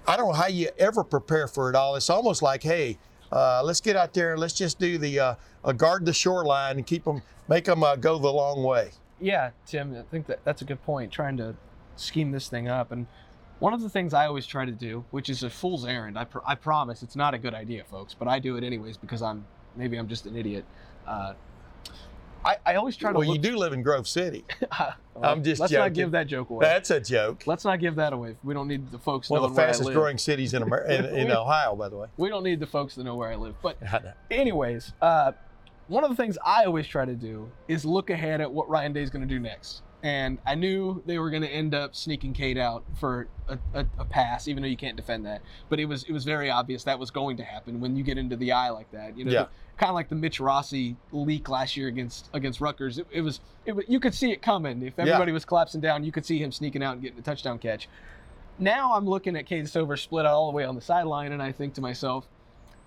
I 0.07 0.17
don't 0.17 0.29
know 0.29 0.35
how 0.35 0.49
you 0.49 0.69
ever 0.79 1.05
prepare 1.05 1.47
for 1.47 1.71
it 1.71 1.77
all. 1.77 1.95
It's 1.97 2.11
almost 2.11 2.43
like, 2.43 2.63
hey, 2.63 2.99
uh, 3.31 3.63
let's 3.65 3.81
get 3.81 3.97
out 3.97 4.15
there 4.15 4.33
and 4.33 4.41
let's 4.41 4.55
just 4.55 4.79
do 4.79 4.99
the 4.99 5.19
uh, 5.19 5.35
uh, 5.65 5.73
guard 5.73 6.05
the 6.05 6.13
shoreline 6.13 6.77
and 6.77 6.87
keep 6.87 7.05
them, 7.05 7.23
make 7.49 7.65
them 7.65 7.83
uh, 7.83 7.97
go 7.97 8.19
the 8.19 8.29
long 8.29 8.63
way. 8.65 8.91
Yeah, 9.21 9.51
Tim, 9.65 9.97
I 9.97 10.03
think 10.03 10.27
that 10.27 10.45
that's 10.45 10.63
a 10.63 10.65
good 10.65 10.83
point. 10.85 11.13
Trying 11.13 11.37
to 11.39 11.55
scheme 11.97 12.31
this 12.31 12.49
thing 12.49 12.69
up, 12.69 12.93
and 12.93 13.07
one 13.59 13.73
of 13.73 13.81
the 13.81 13.89
things 13.89 14.13
I 14.13 14.27
always 14.27 14.47
try 14.47 14.65
to 14.65 14.73
do, 14.73 15.05
which 15.11 15.29
is 15.31 15.43
a 15.43 15.51
fool's 15.51 15.87
errand, 15.87 16.19
I, 16.19 16.25
pr- 16.25 16.39
I 16.45 16.55
promise 16.55 17.03
it's 17.03 17.17
not 17.17 17.35
a 17.35 17.39
good 17.39 17.55
idea, 17.55 17.85
folks, 17.85 18.15
but 18.15 18.29
I 18.29 18.39
do 18.39 18.57
it 18.57 18.65
anyways 18.65 18.97
because 18.97 19.23
I'm 19.23 19.45
maybe 19.77 19.97
I'm 19.97 20.09
just 20.09 20.27
an 20.27 20.37
idiot. 20.37 20.65
Uh, 21.07 21.35
I, 22.45 22.57
I 22.67 22.75
always 22.75 22.97
try 22.97 23.13
to. 23.13 23.19
Well, 23.19 23.27
you 23.27 23.39
do 23.39 23.57
live 23.57 23.73
in 23.73 23.83
Grove 23.83 24.07
City. 24.07 24.45
I'm 25.23 25.43
just 25.43 25.61
Let's 25.61 25.73
not 25.73 25.79
joking. 25.79 25.95
give 25.95 26.11
that 26.11 26.27
joke 26.27 26.51
away. 26.51 26.65
That's 26.67 26.91
a 26.91 27.01
joke. 27.01 27.47
Let's 27.47 27.65
not 27.65 27.81
give 27.81 27.95
that 27.97 28.13
away. 28.13 28.37
We 28.43 28.53
don't 28.53 28.69
need 28.69 28.91
the 28.91 28.99
folks 28.99 29.31
One 29.31 29.43
of 29.43 29.51
the 29.51 29.57
where 29.57 29.65
I 29.65 29.69
fastest 29.69 29.93
growing 29.93 30.19
cities 30.19 30.53
in, 30.55 30.63
Amer- 30.63 30.85
in, 30.87 31.05
in 31.17 31.31
Ohio, 31.31 31.75
by 31.77 31.89
the 31.89 31.97
way. 31.97 32.09
We 32.17 32.29
don't 32.29 32.43
need 32.45 32.61
the 32.61 32.67
folks 32.67 32.97
to 32.97 33.05
know 33.05 33.17
where 33.17 33.31
I 33.31 33.37
live. 33.37 33.55
But 33.63 33.79
anyways, 34.31 34.93
uh, 35.01 35.33
one 35.87 36.05
of 36.05 36.11
the 36.11 36.17
things 36.17 36.37
I 36.45 36.65
always 36.65 36.87
try 36.87 37.05
to 37.05 37.15
do 37.15 37.51
is 37.69 37.85
look 37.85 38.11
ahead 38.11 38.41
at 38.41 38.51
what 38.53 38.69
Ryan 38.69 38.93
Day 38.93 39.03
is 39.03 39.11
going 39.11 39.27
to 39.27 39.33
do 39.33 39.41
next. 39.41 39.83
And 40.05 40.37
I 40.45 40.55
knew 40.55 41.03
they 41.07 41.19
were 41.19 41.31
going 41.31 41.43
to 41.45 41.49
end 41.49 41.75
up 41.75 41.97
sneaking 41.97 42.35
Cade 42.35 42.59
out 42.59 42.85
for 43.01 43.27
a, 43.49 43.59
a, 43.73 43.87
a 43.99 44.05
pass, 44.05 44.47
even 44.49 44.63
though 44.63 44.69
you 44.69 44.77
can't 44.77 44.97
defend 44.97 45.25
that. 45.25 45.41
But 45.71 45.81
it 45.81 45.87
was 45.87 46.05
it 46.05 46.13
was 46.13 46.25
very 46.25 46.51
obvious 46.51 46.85
that 46.85 46.99
was 46.99 47.11
going 47.11 47.39
to 47.39 47.43
happen 47.43 47.81
when 47.81 47.97
you 47.97 48.05
get 48.05 48.19
into 48.19 48.37
the 48.37 48.53
I 48.53 48.69
like 48.69 48.91
that. 48.93 49.17
You 49.17 49.25
know, 49.25 49.33
Yeah. 49.33 49.47
kind 49.79 49.89
of 49.89 49.95
like 49.95 50.11
the 50.11 50.15
Mitch 50.15 50.41
Rossi 50.41 50.95
leak 51.11 51.49
last 51.49 51.75
year 51.75 51.89
against 51.89 52.29
against 52.35 52.61
Rutgers. 52.61 52.99
It, 52.99 53.07
it 53.11 53.23
was 53.23 53.41
it 53.65 53.73
was, 53.75 53.87
you 53.89 53.99
could 53.99 54.13
see 54.13 54.31
it 54.31 54.43
coming. 54.43 54.83
If 54.83 54.99
everybody 54.99 55.33
was 55.33 55.47
collapsing 55.47 55.81
down, 55.81 56.05
you 56.05 56.13
could 56.13 56.27
see 56.27 56.39
him 56.39 56.53
sneaking 56.53 56.83
out 56.83 56.93
and 56.93 57.03
getting 57.03 57.19
a 57.19 57.23
touchdown 57.23 57.59
catch. 57.59 57.89
Now 58.59 58.93
I'm 58.93 59.07
looking 59.09 59.37
at 59.37 59.47
Cade 59.47 59.67
Stover 59.71 59.97
split 59.97 60.27
out 60.27 60.35
all 60.35 60.51
the 60.51 60.57
way 60.57 60.65
on 60.65 60.75
the 60.75 60.83
sideline, 60.83 61.33
and 61.33 61.43
I 61.43 61.51
think 61.51 61.73
to 61.75 61.81
myself, 61.81 62.29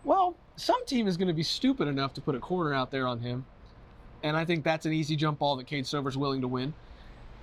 well, 0.04 0.36
some 0.56 0.86
team 0.86 1.08
is 1.08 1.18
going 1.18 1.30
to 1.30 1.34
be 1.34 1.42
stupid 1.44 1.88
enough 1.88 2.14
to 2.14 2.22
put 2.22 2.36
a 2.36 2.40
corner 2.40 2.76
out 2.76 2.92
there 2.92 3.08
on 3.08 3.22
him. 3.22 3.46
And 4.22 4.38
I 4.38 4.46
think 4.46 4.64
that's 4.64 4.86
an 4.86 4.94
easy 4.94 5.16
jump 5.16 5.40
ball 5.40 5.56
that 5.58 5.66
Cade 5.66 5.88
Stover's 5.88 6.16
willing 6.16 6.42
to 6.42 6.48
win. 6.48 6.76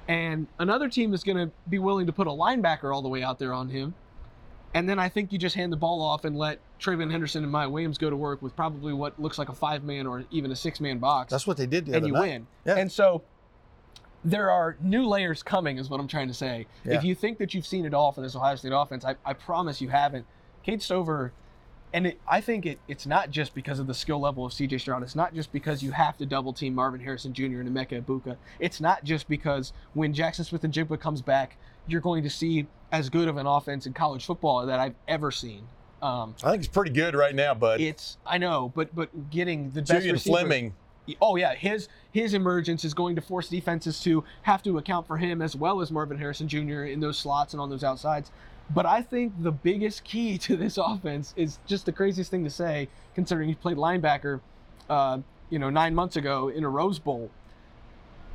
And 0.08 0.46
another 0.58 0.88
team 0.88 1.14
is 1.14 1.24
going 1.24 1.38
to 1.38 1.50
be 1.68 1.78
willing 1.78 2.06
to 2.06 2.12
put 2.12 2.26
a 2.26 2.30
linebacker 2.30 2.94
all 2.94 3.02
the 3.02 3.08
way 3.08 3.22
out 3.22 3.38
there 3.38 3.52
on 3.52 3.68
him. 3.68 3.94
And 4.74 4.88
then 4.88 4.98
I 4.98 5.08
think 5.08 5.32
you 5.32 5.38
just 5.38 5.54
hand 5.54 5.72
the 5.72 5.76
ball 5.76 6.02
off 6.02 6.24
and 6.24 6.36
let 6.36 6.58
TreVeyon 6.80 7.10
Henderson 7.10 7.44
and 7.44 7.52
Miyan 7.52 7.70
Williams 7.70 7.96
go 7.96 8.10
to 8.10 8.16
work 8.16 8.42
with 8.42 8.56
probably 8.56 8.92
what 8.92 9.18
looks 9.20 9.38
like 9.38 9.48
a 9.48 9.54
five 9.54 9.84
man 9.84 10.06
or 10.06 10.24
even 10.30 10.50
a 10.50 10.56
six 10.56 10.80
man 10.80 10.98
box. 10.98 11.30
That's 11.30 11.46
what 11.46 11.56
they 11.56 11.66
did 11.66 11.86
the 11.86 11.96
and 11.96 12.06
you 12.06 12.12
night. 12.12 12.20
win. 12.20 12.46
Yeah. 12.66 12.76
And 12.76 12.90
so 12.90 13.22
there 14.24 14.50
are 14.50 14.76
new 14.80 15.06
layers 15.06 15.42
coming, 15.42 15.78
is 15.78 15.88
what 15.88 16.00
I'm 16.00 16.08
trying 16.08 16.28
to 16.28 16.34
say. 16.34 16.66
Yeah. 16.84 16.94
If 16.94 17.04
you 17.04 17.14
think 17.14 17.38
that 17.38 17.54
you've 17.54 17.66
seen 17.66 17.84
it 17.84 17.94
all 17.94 18.10
for 18.10 18.20
this 18.20 18.34
Ohio 18.34 18.56
State 18.56 18.72
offense, 18.74 19.04
I, 19.04 19.14
I 19.24 19.32
promise 19.32 19.80
you 19.80 19.90
haven't. 19.90 20.26
Cade 20.64 20.82
Stover, 20.82 21.32
and 21.94 22.08
it, 22.08 22.20
I 22.26 22.40
think 22.40 22.66
it, 22.66 22.80
it's 22.88 23.06
not 23.06 23.30
just 23.30 23.54
because 23.54 23.78
of 23.78 23.86
the 23.86 23.94
skill 23.94 24.18
level 24.18 24.44
of 24.44 24.52
CJ 24.52 24.80
Stroud. 24.80 25.04
It's 25.04 25.14
not 25.14 25.32
just 25.32 25.52
because 25.52 25.80
you 25.80 25.92
have 25.92 26.18
to 26.18 26.26
double 26.26 26.52
team 26.52 26.74
Marvin 26.74 27.00
Harrison 27.00 27.32
Jr. 27.32 27.60
and 27.60 27.68
Emeka 27.68 28.02
Egbuka. 28.02 28.36
It's 28.58 28.80
not 28.80 29.04
just 29.04 29.28
because 29.28 29.72
when 29.94 30.12
Jaxon 30.12 30.44
Smith-Njigba 30.44 30.98
comes 30.98 31.22
back, 31.22 31.56
you're 31.86 32.00
going 32.00 32.24
to 32.24 32.30
see 32.30 32.66
as 32.90 33.08
good 33.08 33.28
of 33.28 33.36
an 33.36 33.46
offense 33.46 33.86
in 33.86 33.92
college 33.92 34.26
football 34.26 34.66
that 34.66 34.80
I've 34.80 34.96
ever 35.06 35.30
seen. 35.30 35.68
Um, 36.02 36.34
I 36.42 36.50
think 36.50 36.64
it's 36.64 36.68
pretty 36.68 36.90
good 36.90 37.14
right 37.14 37.34
now, 37.34 37.54
bud. 37.54 37.80
it's 37.80 38.18
I 38.26 38.38
know, 38.38 38.72
but 38.74 38.94
but 38.94 39.30
getting 39.30 39.70
the 39.70 39.80
best 39.80 39.92
Julian 39.92 40.14
receiver, 40.14 40.38
Fleming. 40.38 40.74
Oh 41.22 41.36
yeah, 41.36 41.54
his 41.54 41.88
his 42.12 42.34
emergence 42.34 42.84
is 42.84 42.92
going 42.92 43.14
to 43.16 43.22
force 43.22 43.48
defenses 43.48 44.00
to 44.00 44.24
have 44.42 44.62
to 44.64 44.76
account 44.78 45.06
for 45.06 45.16
him 45.16 45.40
as 45.40 45.56
well 45.56 45.80
as 45.80 45.90
Marvin 45.90 46.18
Harrison 46.18 46.48
Jr. 46.48 46.84
in 46.84 47.00
those 47.00 47.16
slots 47.16 47.54
and 47.54 47.60
on 47.60 47.70
those 47.70 47.84
outsides. 47.84 48.32
But 48.70 48.86
I 48.86 49.02
think 49.02 49.42
the 49.42 49.52
biggest 49.52 50.04
key 50.04 50.38
to 50.46 50.56
this 50.56 50.78
offense 50.78 51.34
is 51.36 51.58
just 51.66 51.86
the 51.86 51.92
craziest 51.92 52.30
thing 52.30 52.44
to 52.44 52.50
say, 52.50 52.88
considering 53.14 53.48
he 53.48 53.54
played 53.54 53.76
linebacker, 53.76 54.40
uh, 54.88 55.18
you 55.50 55.58
know, 55.58 55.70
nine 55.70 55.94
months 55.94 56.16
ago 56.16 56.48
in 56.48 56.64
a 56.64 56.68
Rose 56.68 56.98
Bowl. 56.98 57.30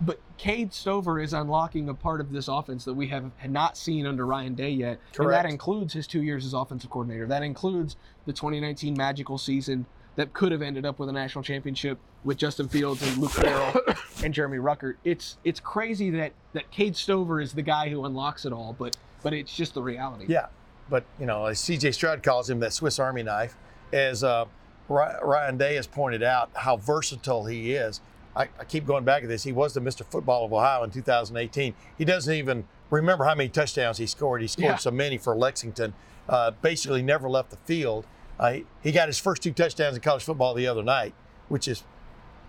But 0.01 0.19
Cade 0.37 0.73
Stover 0.73 1.19
is 1.19 1.33
unlocking 1.33 1.89
a 1.89 1.93
part 1.93 2.21
of 2.21 2.31
this 2.31 2.47
offense 2.47 2.85
that 2.85 2.93
we 2.93 3.07
have 3.07 3.31
had 3.37 3.51
not 3.51 3.75
seen 3.75 4.05
under 4.05 4.25
Ryan 4.25 4.55
Day 4.55 4.69
yet. 4.69 4.99
And 5.17 5.33
that 5.33 5.45
includes 5.45 5.91
his 5.93 6.07
two 6.07 6.23
years 6.23 6.45
as 6.45 6.53
offensive 6.53 6.89
coordinator. 6.89 7.27
That 7.27 7.43
includes 7.43 7.97
the 8.25 8.31
2019 8.31 8.95
magical 8.95 9.37
season 9.37 9.85
that 10.15 10.33
could 10.33 10.53
have 10.53 10.61
ended 10.61 10.85
up 10.85 10.99
with 10.99 11.09
a 11.09 11.11
national 11.11 11.43
championship 11.43 11.97
with 12.23 12.37
Justin 12.37 12.67
Fields 12.69 13.01
and 13.01 13.17
Luke 13.17 13.31
Farrell 13.31 13.73
and 14.23 14.33
Jeremy 14.33 14.57
Ruckert. 14.57 14.95
It's 15.03 15.37
it's 15.43 15.59
crazy 15.59 16.09
that 16.11 16.33
that 16.53 16.71
Cade 16.71 16.95
Stover 16.95 17.41
is 17.41 17.53
the 17.53 17.61
guy 17.61 17.89
who 17.89 18.05
unlocks 18.05 18.45
it 18.45 18.53
all, 18.53 18.75
but 18.77 18.97
but 19.23 19.33
it's 19.33 19.55
just 19.55 19.73
the 19.73 19.81
reality. 19.81 20.25
Yeah, 20.27 20.47
but 20.89 21.03
you 21.19 21.25
know, 21.25 21.45
as 21.45 21.59
C.J. 21.59 21.91
Stroud 21.91 22.23
calls 22.23 22.49
him, 22.49 22.59
that 22.59 22.73
Swiss 22.73 22.99
Army 22.99 23.23
knife. 23.23 23.55
As 23.91 24.23
uh, 24.23 24.45
Ryan 24.87 25.57
Day 25.57 25.75
has 25.75 25.87
pointed 25.87 26.21
out, 26.23 26.49
how 26.53 26.77
versatile 26.77 27.45
he 27.45 27.73
is. 27.73 28.01
I, 28.35 28.43
I 28.59 28.63
keep 28.67 28.85
going 28.85 29.03
back 29.03 29.21
to 29.23 29.27
this. 29.27 29.43
He 29.43 29.51
was 29.51 29.73
the 29.73 29.81
Mr. 29.81 30.05
Football 30.05 30.45
of 30.45 30.53
Ohio 30.53 30.83
in 30.83 30.91
2018. 30.91 31.73
He 31.97 32.05
doesn't 32.05 32.33
even 32.33 32.65
remember 32.91 33.25
how 33.25 33.33
many 33.35 33.49
touchdowns 33.49 33.97
he 33.97 34.05
scored. 34.05 34.41
He 34.41 34.47
scored 34.47 34.65
Yeah. 34.65 34.75
so 34.77 34.91
many 34.91 35.17
for 35.17 35.35
Lexington. 35.35 35.93
Uh, 36.27 36.51
basically, 36.61 37.01
never 37.01 37.27
left 37.29 37.49
the 37.49 37.57
field. 37.57 38.05
Uh, 38.39 38.51
he- 38.53 38.65
he 38.83 38.91
got 38.91 39.07
his 39.07 39.17
first 39.19 39.41
two 39.41 39.51
touchdowns 39.51 39.95
in 39.95 40.01
college 40.01 40.23
football 40.23 40.53
the 40.53 40.67
other 40.67 40.83
night, 40.83 41.13
which 41.49 41.67
is 41.67 41.83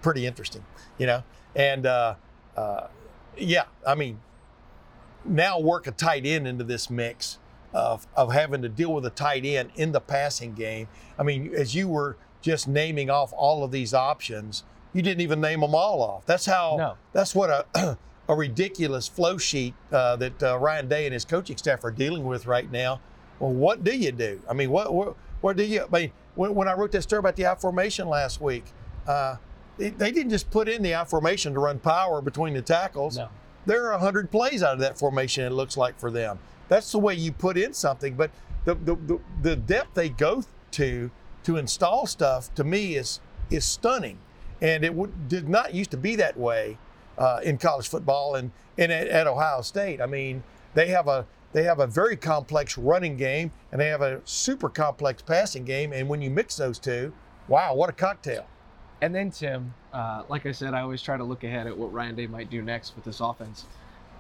pretty 0.03 0.27
interesting, 0.27 0.65
you 0.99 1.07
know. 1.07 1.23
And 1.57 1.87
uh, 1.87 2.15
uh, 2.57 2.89
yeah, 3.37 3.65
I 3.87 3.95
mean, 3.95 4.21
now 5.25 5.59
work 5.59 5.87
a 5.87 5.91
tight 5.91 6.27
end 6.27 6.47
into 6.47 6.65
this 6.65 6.91
mix 6.91 7.39
of, 7.73 8.07
of 8.17 8.33
having 8.33 8.63
to 8.63 8.69
deal 8.69 8.93
with 8.93 9.07
a 9.07 9.11
tight 9.11 9.45
end 9.45 9.71
in 9.77 9.93
the 9.93 10.01
passing 10.01 10.55
game. 10.55 10.89
I 11.19 11.23
mean, 11.23 11.55
as 11.55 11.75
you 11.75 11.89
were 11.89 12.17
just 12.43 12.67
naming 12.67 13.11
off 13.11 13.33
all 13.33 13.63
of 13.63 13.71
these 13.71 13.95
options, 13.95 14.65
you 14.93 15.03
didn't 15.03 15.21
even 15.21 15.41
name 15.41 15.61
them 15.61 15.75
all 15.75 16.03
off. 16.03 16.27
That's 16.27 16.47
how. 16.47 16.77
No. 16.77 16.97
That's 17.13 17.35
what 17.35 17.51
a 17.51 17.99
a 18.29 18.35
ridiculous 18.35 19.09
flow 19.09 19.39
sheet 19.39 19.75
uh, 19.93 20.17
that 20.17 20.43
uh, 20.43 20.59
Ryan 20.59 20.89
Day 20.89 21.05
and 21.05 21.13
his 21.13 21.25
coaching 21.25 21.57
staff 21.57 21.85
are 21.85 21.91
dealing 21.91 22.25
with 22.25 22.47
right 22.47 22.71
now. 22.71 23.01
Well, 23.39 23.53
what 23.53 23.83
do 23.85 23.97
you 23.97 24.13
do? 24.13 24.41
I 24.49 24.53
mean, 24.53 24.71
what 24.71 24.93
what, 24.93 25.17
what 25.41 25.57
do 25.57 25.65
you? 25.65 25.85
I 25.93 25.99
mean, 25.99 26.13
when, 26.35 26.55
when 26.55 26.69
I 26.69 26.75
wrote 26.75 26.93
that 26.93 27.03
story 27.03 27.21
about 27.21 27.37
the 27.37 27.47
I 27.47 27.55
formation 27.55 28.09
last 28.09 28.41
week, 28.41 28.65
uh, 29.07 29.37
they, 29.79 29.91
they 29.91 30.13
didn't 30.13 30.31
just 30.31 30.51
put 30.51 30.69
in 30.69 30.83
the 30.83 30.95
I 30.95 31.05
formation 31.05 31.55
to 31.55 31.61
run 31.61 31.79
power 31.79 32.21
between 32.21 32.55
the 32.55 32.63
tackles. 32.63 33.17
No. 33.17 33.29
There 33.67 33.87
are 33.87 33.93
100 33.93 34.31
plays 34.31 34.63
out 34.63 34.75
of 34.75 34.81
that 34.81 34.99
formation, 34.99 35.45
it 35.45 35.53
looks 35.53 35.77
like, 35.77 35.99
for 35.99 36.11
them. 36.11 36.39
That's 36.69 36.93
the 36.93 36.99
way 36.99 37.15
you 37.15 37.33
put 37.33 37.57
in 37.57 37.75
something. 37.75 38.15
But 38.15 38.31
the, 38.65 38.75
the, 38.75 39.21
the, 39.43 39.57
depth 39.57 39.95
they 39.95 40.09
go 40.09 40.45
to 40.73 41.11
to 41.43 41.57
install 41.57 42.07
stuff, 42.07 42.55
to 42.55 42.65
me, 42.65 42.97
is, 42.97 43.21
is 43.51 43.65
stunning. 43.65 44.19
And 44.61 44.85
it 44.85 44.95
would, 44.95 45.29
did 45.29 45.49
not 45.49 45.75
used 45.75 45.91
to 45.93 45.97
be 45.97 46.17
that 46.17 46.37
way 46.37 46.77
uh, 47.19 47.41
in 47.43 47.59
college 47.59 47.89
football 47.89 48.35
and, 48.35 48.51
and 48.77 48.93
at, 48.93 49.09
at 49.09 49.27
Ohio 49.27 49.63
State. 49.63 50.01
I 50.01 50.07
mean, 50.07 50.43
they 50.75 50.89
have 50.89 51.09
a 51.09 51.27
they 51.53 51.65
have 51.65 51.81
a 51.81 51.87
very 51.87 52.17
complex 52.17 52.79
running 52.79 53.17
game 53.17 53.51
and 53.73 53.81
they 53.81 53.89
have 53.89 54.03
a 54.03 54.21
super 54.25 54.69
complex 54.69 55.21
passing 55.21 55.65
game. 55.65 55.93
And 55.93 56.09
when 56.09 56.23
you 56.23 56.31
mix 56.31 56.57
those 56.57 56.79
two, 56.79 57.13
wow, 57.49 57.75
what 57.75 57.91
a 57.91 57.93
cocktail! 57.93 58.47
And 59.03 59.15
then 59.15 59.31
Tim, 59.31 59.73
uh, 59.93 60.25
like 60.29 60.47
I 60.47 60.53
said, 60.53 60.75
I 60.75 60.81
always 60.81 61.01
try 61.03 61.17
to 61.17 61.25
look 61.25 61.43
ahead 61.45 61.67
at 61.67 61.77
what 61.77 61.93
Ryan 61.93 62.15
Day 62.15 62.27
might 62.27 62.51
do 62.51 62.63
next 62.63 62.95
with 62.95 63.05
this 63.05 63.21
offense. 63.21 63.65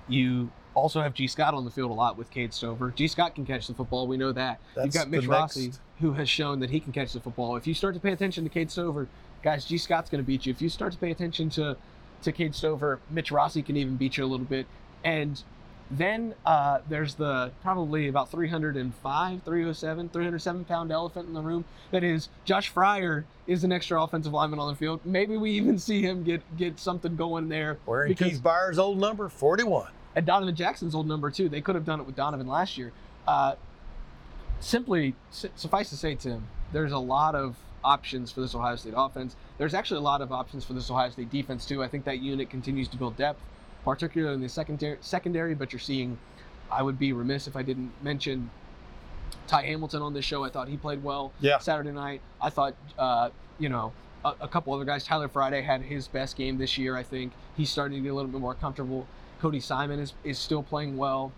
You 0.09 0.51
also 0.75 1.01
have 1.03 1.15
Gee 1.15 1.27
Scott 1.27 1.55
on 1.55 1.65
the 1.65 1.71
field 1.71 1.91
a 1.91 1.95
lot 1.95 2.17
with 2.17 2.31
Cade 2.31 2.53
Stover. 2.55 2.91
Gee 2.97 3.09
Scott 3.09 3.35
can 3.35 3.45
catch 3.45 3.67
the 3.67 3.75
football. 3.75 4.07
We 4.07 4.17
know 4.17 4.33
that. 4.33 4.61
That's 4.75 4.87
You've 4.87 4.95
got 4.95 5.11
Mitch 5.11 5.27
Rossi, 5.27 5.67
next- 5.67 5.81
who 6.01 6.13
has 6.15 6.29
shown 6.29 6.61
that 6.61 6.71
he 6.71 6.81
can 6.81 6.93
catch 6.93 7.13
the 7.13 7.21
football. 7.21 7.57
If 7.57 7.67
you 7.67 7.75
start 7.75 7.95
to 7.95 8.01
pay 8.01 8.13
attention 8.13 8.45
to 8.45 8.51
Cade 8.51 8.71
Stover, 8.71 9.09
guys, 9.43 9.65
Gee 9.65 9.79
Scott's 9.79 10.09
going 10.11 10.23
to 10.23 10.27
beat 10.27 10.47
you. 10.47 10.51
If 10.53 10.63
you 10.63 10.69
start 10.69 10.93
to 10.93 10.99
pay 10.99 11.11
attention 11.11 11.51
to 11.51 11.77
to 12.23 12.33
Cade 12.33 12.55
Stover, 12.55 13.01
Mitch 13.09 13.31
Rossi 13.31 13.63
can 13.63 13.77
even 13.79 13.97
beat 13.97 14.19
you 14.19 14.25
a 14.25 14.27
little 14.27 14.45
bit. 14.45 14.67
And 15.05 15.43
then 15.91 16.35
uh, 16.47 16.79
there's 16.89 17.15
the 17.15 17.51
probably 17.63 18.07
about 18.09 18.31
305, 18.31 19.43
307, 19.43 20.09
307 20.09 20.65
pound 20.65 20.93
elephant 20.93 21.27
in 21.27 21.35
the 21.35 21.41
room. 21.43 21.65
That 21.91 22.05
is, 22.05 22.29
Josh 22.45 22.69
Fryer 22.69 23.25
is 23.47 23.65
an 23.65 23.73
extra 23.73 24.01
offensive 24.03 24.33
lineman 24.33 24.61
on 24.61 24.69
the 24.69 24.77
field. 24.77 25.01
Maybe 25.05 25.37
we 25.37 25.51
even 25.53 25.79
see 25.79 26.03
him 26.03 26.23
get 26.23 26.43
get 26.57 26.79
something 26.79 27.17
going 27.17 27.49
there. 27.49 27.79
Wearing 27.87 28.11
because- 28.11 28.31
Keith 28.33 28.43
Byars' 28.43 28.79
old 28.79 28.99
number, 28.99 29.29
41. 29.29 29.89
and 30.15 30.25
Donovan 30.27 30.55
Jackson's 30.55 30.95
old 30.95 31.09
number 31.09 31.31
too. 31.31 31.49
They 31.49 31.61
could 31.61 31.75
have 31.75 31.85
done 31.85 31.99
it 32.01 32.07
with 32.07 32.15
Donovan 32.17 32.47
last 32.47 32.79
year. 32.79 32.93
Uh, 33.27 33.55
simply 34.61 35.15
su- 35.31 35.51
suffice 35.57 35.91
to 35.91 35.97
say, 35.97 36.15
Tim, 36.15 36.45
there's 36.73 36.93
a 36.93 36.99
lot 36.99 37.35
of 37.35 37.57
options 37.83 38.31
for 38.31 38.41
this 38.43 38.55
Ohio 38.55 38.77
State 38.77 38.95
offense. 38.97 39.37
There's 39.59 39.75
actually 39.75 39.99
a 39.99 40.03
lot 40.03 40.21
of 40.21 40.33
options 40.33 40.65
for 40.65 40.73
this 40.75 40.91
Ohio 40.91 41.11
State 41.11 41.31
defense 41.31 41.67
too. 41.67 41.83
I 41.83 41.89
think 41.89 42.05
that 42.05 42.21
unit 42.21 42.51
continues 42.51 42.89
to 42.89 42.97
build 42.97 43.17
depth, 43.17 43.41
particularly 43.85 44.35
in 44.35 44.41
the 44.41 44.49
secondary. 44.49 44.99
Secondary, 45.01 45.55
but 45.55 45.73
you're 45.73 45.81
seeing. 45.81 46.19
I 46.71 46.83
would 46.83 46.99
be 46.99 47.13
remiss 47.13 47.49
if 47.49 47.57
I 47.57 47.63
didn't 47.63 47.91
mention 48.03 48.51
Ty 49.49 49.63
Hamilton 49.63 50.03
on 50.03 50.15
this 50.15 50.25
show. 50.25 50.45
I 50.45 50.51
thought 50.51 50.69
he 50.69 50.77
played 50.77 51.03
well 51.03 51.33
Yeah. 51.41 51.59
Saturday 51.59 51.91
night. 51.91 52.21
I 52.41 52.51
thought, 52.51 52.75
uh, 52.97 53.31
you 53.59 53.69
know, 53.69 53.93
a, 54.25 54.35
a 54.43 54.49
couple 54.49 54.73
other 54.73 54.85
guys. 54.85 55.03
Tyler 55.05 55.29
Friday 55.29 55.63
had 55.63 55.83
his 55.83 56.07
best 56.07 56.37
game 56.37 56.59
this 56.59 56.79
year. 56.79 56.97
I 56.97 57.03
think 57.03 57.33
he's 57.57 57.71
starting 57.71 57.99
to 57.99 58.03
get 58.03 58.11
a 58.11 58.15
little 58.15 58.31
bit 58.31 58.41
more 58.41 58.55
comfortable. 58.55 59.07
Cody 59.41 59.59
Simon 59.59 59.99
is, 59.99 60.13
is 60.23 60.39
still 60.39 60.63
playing 60.63 60.97
well. 60.97 61.33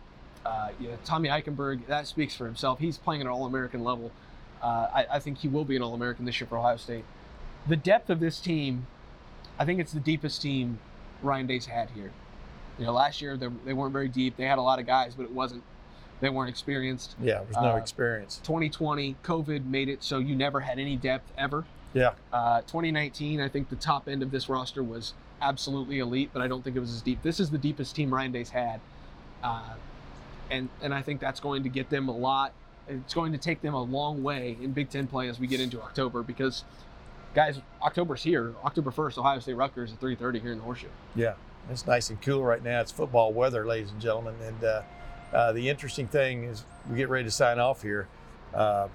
Uh, 0.44 0.70
yeah, 0.80 0.96
Tommy 1.04 1.28
Eichenberg, 1.28 1.86
that 1.86 2.06
speaks 2.06 2.34
for 2.34 2.44
himself. 2.46 2.80
He's 2.80 2.98
playing 2.98 3.22
at 3.22 3.26
an 3.26 3.32
All-American 3.32 3.82
level. 3.84 4.10
Uh, 4.60 4.88
I, 4.92 5.06
I 5.12 5.18
think 5.18 5.38
he 5.38 5.48
will 5.48 5.64
be 5.64 5.76
an 5.76 5.82
All-American 5.82 6.24
this 6.24 6.40
year 6.40 6.48
for 6.48 6.58
Ohio 6.58 6.76
State. 6.76 7.04
The 7.68 7.76
depth 7.76 8.10
of 8.10 8.20
this 8.20 8.40
team, 8.40 8.86
I 9.58 9.64
think 9.64 9.80
it's 9.80 9.92
the 9.92 10.00
deepest 10.00 10.42
team 10.42 10.78
Ryan 11.22 11.46
Day's 11.46 11.66
had 11.66 11.90
here. 11.90 12.10
You 12.78 12.86
know, 12.86 12.92
last 12.92 13.20
year 13.20 13.36
they, 13.36 13.48
they 13.64 13.72
weren't 13.72 13.92
very 13.92 14.08
deep. 14.08 14.36
They 14.36 14.44
had 14.44 14.58
a 14.58 14.62
lot 14.62 14.78
of 14.78 14.86
guys, 14.86 15.14
but 15.14 15.24
it 15.24 15.30
wasn't. 15.32 15.62
They 16.20 16.28
weren't 16.30 16.48
experienced. 16.50 17.16
Yeah, 17.20 17.42
there's 17.42 17.56
no 17.56 17.72
Uh, 17.72 17.76
experience. 17.76 18.40
2020, 18.44 19.16
COVID 19.24 19.64
made 19.66 19.88
it 19.88 20.02
so 20.04 20.18
you 20.18 20.36
never 20.36 20.60
had 20.60 20.78
any 20.78 20.96
depth 20.96 21.32
ever. 21.36 21.64
Yeah. 21.94 22.12
Uh, 22.32 22.60
2019, 22.62 23.40
I 23.40 23.48
think 23.48 23.68
the 23.68 23.76
top 23.76 24.08
end 24.08 24.22
of 24.22 24.30
this 24.30 24.48
roster 24.48 24.82
was 24.82 25.14
absolutely 25.42 25.98
elite, 25.98 26.30
but 26.32 26.40
I 26.40 26.46
don't 26.48 26.62
think 26.62 26.76
it 26.76 26.80
was 26.80 26.94
as 26.94 27.02
deep. 27.02 27.22
This 27.22 27.40
is 27.40 27.50
the 27.50 27.58
deepest 27.58 27.94
team 27.96 28.14
Ryan 28.14 28.30
Day's 28.32 28.50
had, 28.50 28.80
uh, 29.42 29.74
and 30.50 30.68
and 30.80 30.94
I 30.94 31.02
think 31.02 31.20
that's 31.20 31.40
going 31.40 31.64
to 31.64 31.68
get 31.68 31.90
them 31.90 32.08
a 32.08 32.16
lot. 32.16 32.52
It's 32.88 33.14
going 33.14 33.32
to 33.32 33.38
take 33.38 33.60
them 33.60 33.74
a 33.74 33.82
long 33.82 34.22
way 34.22 34.56
in 34.62 34.72
Big 34.72 34.90
Ten 34.90 35.06
play 35.08 35.28
as 35.28 35.38
we 35.40 35.46
get 35.48 35.60
into 35.60 35.80
October 35.82 36.22
because, 36.22 36.64
guys, 37.34 37.60
October's 37.82 38.22
here. 38.22 38.54
October 38.64 38.90
1st, 38.90 39.18
Ohio 39.18 39.38
State 39.40 39.54
Rutgers 39.54 39.92
at 39.92 40.00
3:30 40.00 40.40
here 40.40 40.52
in 40.52 40.58
the 40.58 40.64
Horseshoe. 40.64 40.86
Yeah, 41.16 41.34
it's 41.70 41.86
nice 41.86 42.10
and 42.10 42.20
cool 42.20 42.42
right 42.42 42.62
now. 42.62 42.80
It's 42.80 42.92
football 42.92 43.32
weather, 43.32 43.66
ladies 43.66 43.90
and 43.90 44.00
gentlemen. 44.00 44.34
And 44.42 44.64
uh, 44.64 44.82
uh, 45.32 45.52
the 45.52 45.68
interesting 45.68 46.06
thing 46.06 46.44
is, 46.44 46.64
we 46.90 46.96
get 46.96 47.08
ready 47.08 47.24
to 47.24 47.30
sign 47.30 47.58
off 47.58 47.82
here. 47.82 48.08
Uh, 48.54 48.88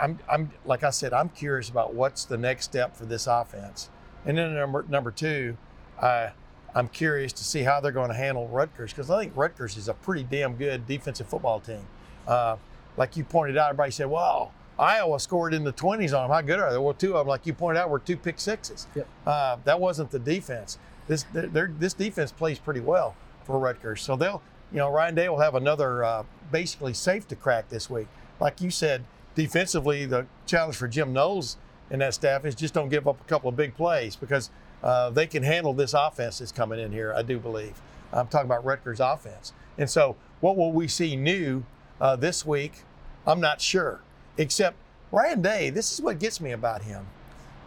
I'm, 0.00 0.18
I'm, 0.30 0.50
like 0.64 0.84
I 0.84 0.90
said, 0.90 1.12
I'm 1.12 1.28
curious 1.30 1.68
about 1.68 1.94
what's 1.94 2.24
the 2.24 2.36
next 2.36 2.64
step 2.64 2.96
for 2.96 3.06
this 3.06 3.26
offense. 3.26 3.90
And 4.24 4.38
then 4.38 4.54
number 4.54 4.84
number 4.88 5.10
two, 5.10 5.56
I, 6.00 6.30
I'm 6.74 6.88
curious 6.88 7.32
to 7.34 7.44
see 7.44 7.62
how 7.62 7.80
they're 7.80 7.92
going 7.92 8.10
to 8.10 8.16
handle 8.16 8.48
Rutgers 8.48 8.92
because 8.92 9.10
I 9.10 9.20
think 9.22 9.36
Rutgers 9.36 9.76
is 9.76 9.88
a 9.88 9.94
pretty 9.94 10.24
damn 10.24 10.56
good 10.56 10.86
defensive 10.86 11.28
football 11.28 11.60
team. 11.60 11.86
Uh, 12.26 12.56
like 12.96 13.16
you 13.16 13.24
pointed 13.24 13.56
out, 13.56 13.70
everybody 13.70 13.92
said, 13.92 14.08
"Wow, 14.08 14.50
Iowa 14.78 15.18
scored 15.20 15.54
in 15.54 15.64
the 15.64 15.72
20s 15.72 16.12
on 16.16 16.24
them. 16.28 16.30
How 16.30 16.40
good 16.42 16.58
are 16.60 16.70
they?" 16.72 16.78
Well, 16.78 16.94
two 16.94 17.14
of 17.16 17.20
them, 17.20 17.28
like 17.28 17.46
you 17.46 17.54
pointed 17.54 17.80
out, 17.80 17.90
were 17.90 17.98
two 17.98 18.16
pick 18.16 18.38
sixes. 18.38 18.86
Yep. 18.94 19.08
Uh, 19.26 19.56
that 19.64 19.80
wasn't 19.80 20.10
the 20.10 20.18
defense. 20.18 20.78
This 21.06 21.24
they're, 21.32 21.46
they're- 21.46 21.74
this 21.78 21.94
defense 21.94 22.32
plays 22.32 22.58
pretty 22.58 22.80
well 22.80 23.14
for 23.44 23.58
Rutgers. 23.58 24.02
So 24.02 24.16
they'll, 24.16 24.42
you 24.72 24.78
know, 24.78 24.90
Ryan 24.90 25.14
Day 25.14 25.28
will 25.28 25.38
have 25.40 25.54
another 25.54 26.04
uh, 26.04 26.24
basically 26.50 26.94
safe 26.94 27.26
to 27.28 27.36
crack 27.36 27.68
this 27.68 27.88
week. 27.88 28.08
Like 28.40 28.60
you 28.60 28.70
said, 28.70 29.04
defensively, 29.34 30.04
the 30.06 30.26
challenge 30.46 30.76
for 30.76 30.88
Jim 30.88 31.12
Knowles 31.12 31.56
and 31.90 32.00
that 32.00 32.14
staff 32.14 32.44
is 32.44 32.54
just 32.54 32.74
don't 32.74 32.88
give 32.88 33.06
up 33.06 33.20
a 33.20 33.24
couple 33.24 33.48
of 33.48 33.56
big 33.56 33.74
plays 33.74 34.16
because 34.16 34.50
uh, 34.82 35.10
they 35.10 35.26
can 35.26 35.42
handle 35.42 35.72
this 35.72 35.94
offense 35.94 36.40
that's 36.40 36.52
coming 36.52 36.78
in 36.80 36.90
here. 36.92 37.12
I 37.14 37.22
do 37.22 37.38
believe. 37.38 37.80
I'm 38.12 38.26
talking 38.26 38.46
about 38.46 38.64
Rutgers 38.64 39.00
offense. 39.00 39.52
And 39.78 39.88
so, 39.88 40.16
what 40.40 40.56
will 40.56 40.72
we 40.72 40.88
see 40.88 41.16
new 41.16 41.64
uh, 42.00 42.16
this 42.16 42.44
week? 42.44 42.82
I'm 43.26 43.40
not 43.40 43.60
sure. 43.60 44.00
Except 44.38 44.76
Ryan 45.12 45.42
Day, 45.42 45.70
this 45.70 45.92
is 45.92 46.00
what 46.00 46.18
gets 46.18 46.40
me 46.40 46.52
about 46.52 46.82
him, 46.82 47.06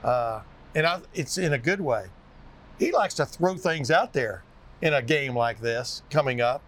uh, 0.04 0.42
and 0.76 0.86
I, 0.86 1.00
it's 1.14 1.38
in 1.38 1.54
a 1.54 1.58
good 1.58 1.82
way. 1.82 2.06
He 2.78 2.92
likes 2.92 3.14
to 3.16 3.26
throw 3.26 3.56
things 3.56 3.90
out 3.92 4.14
there 4.14 4.44
in 4.82 4.94
a 4.94 5.02
game 5.02 5.36
like 5.36 5.60
this 5.62 6.04
coming 6.10 6.42
up. 6.42 6.62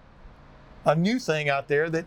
A 0.85 0.95
new 0.95 1.19
thing 1.19 1.47
out 1.49 1.67
there 1.67 1.89
that, 1.91 2.05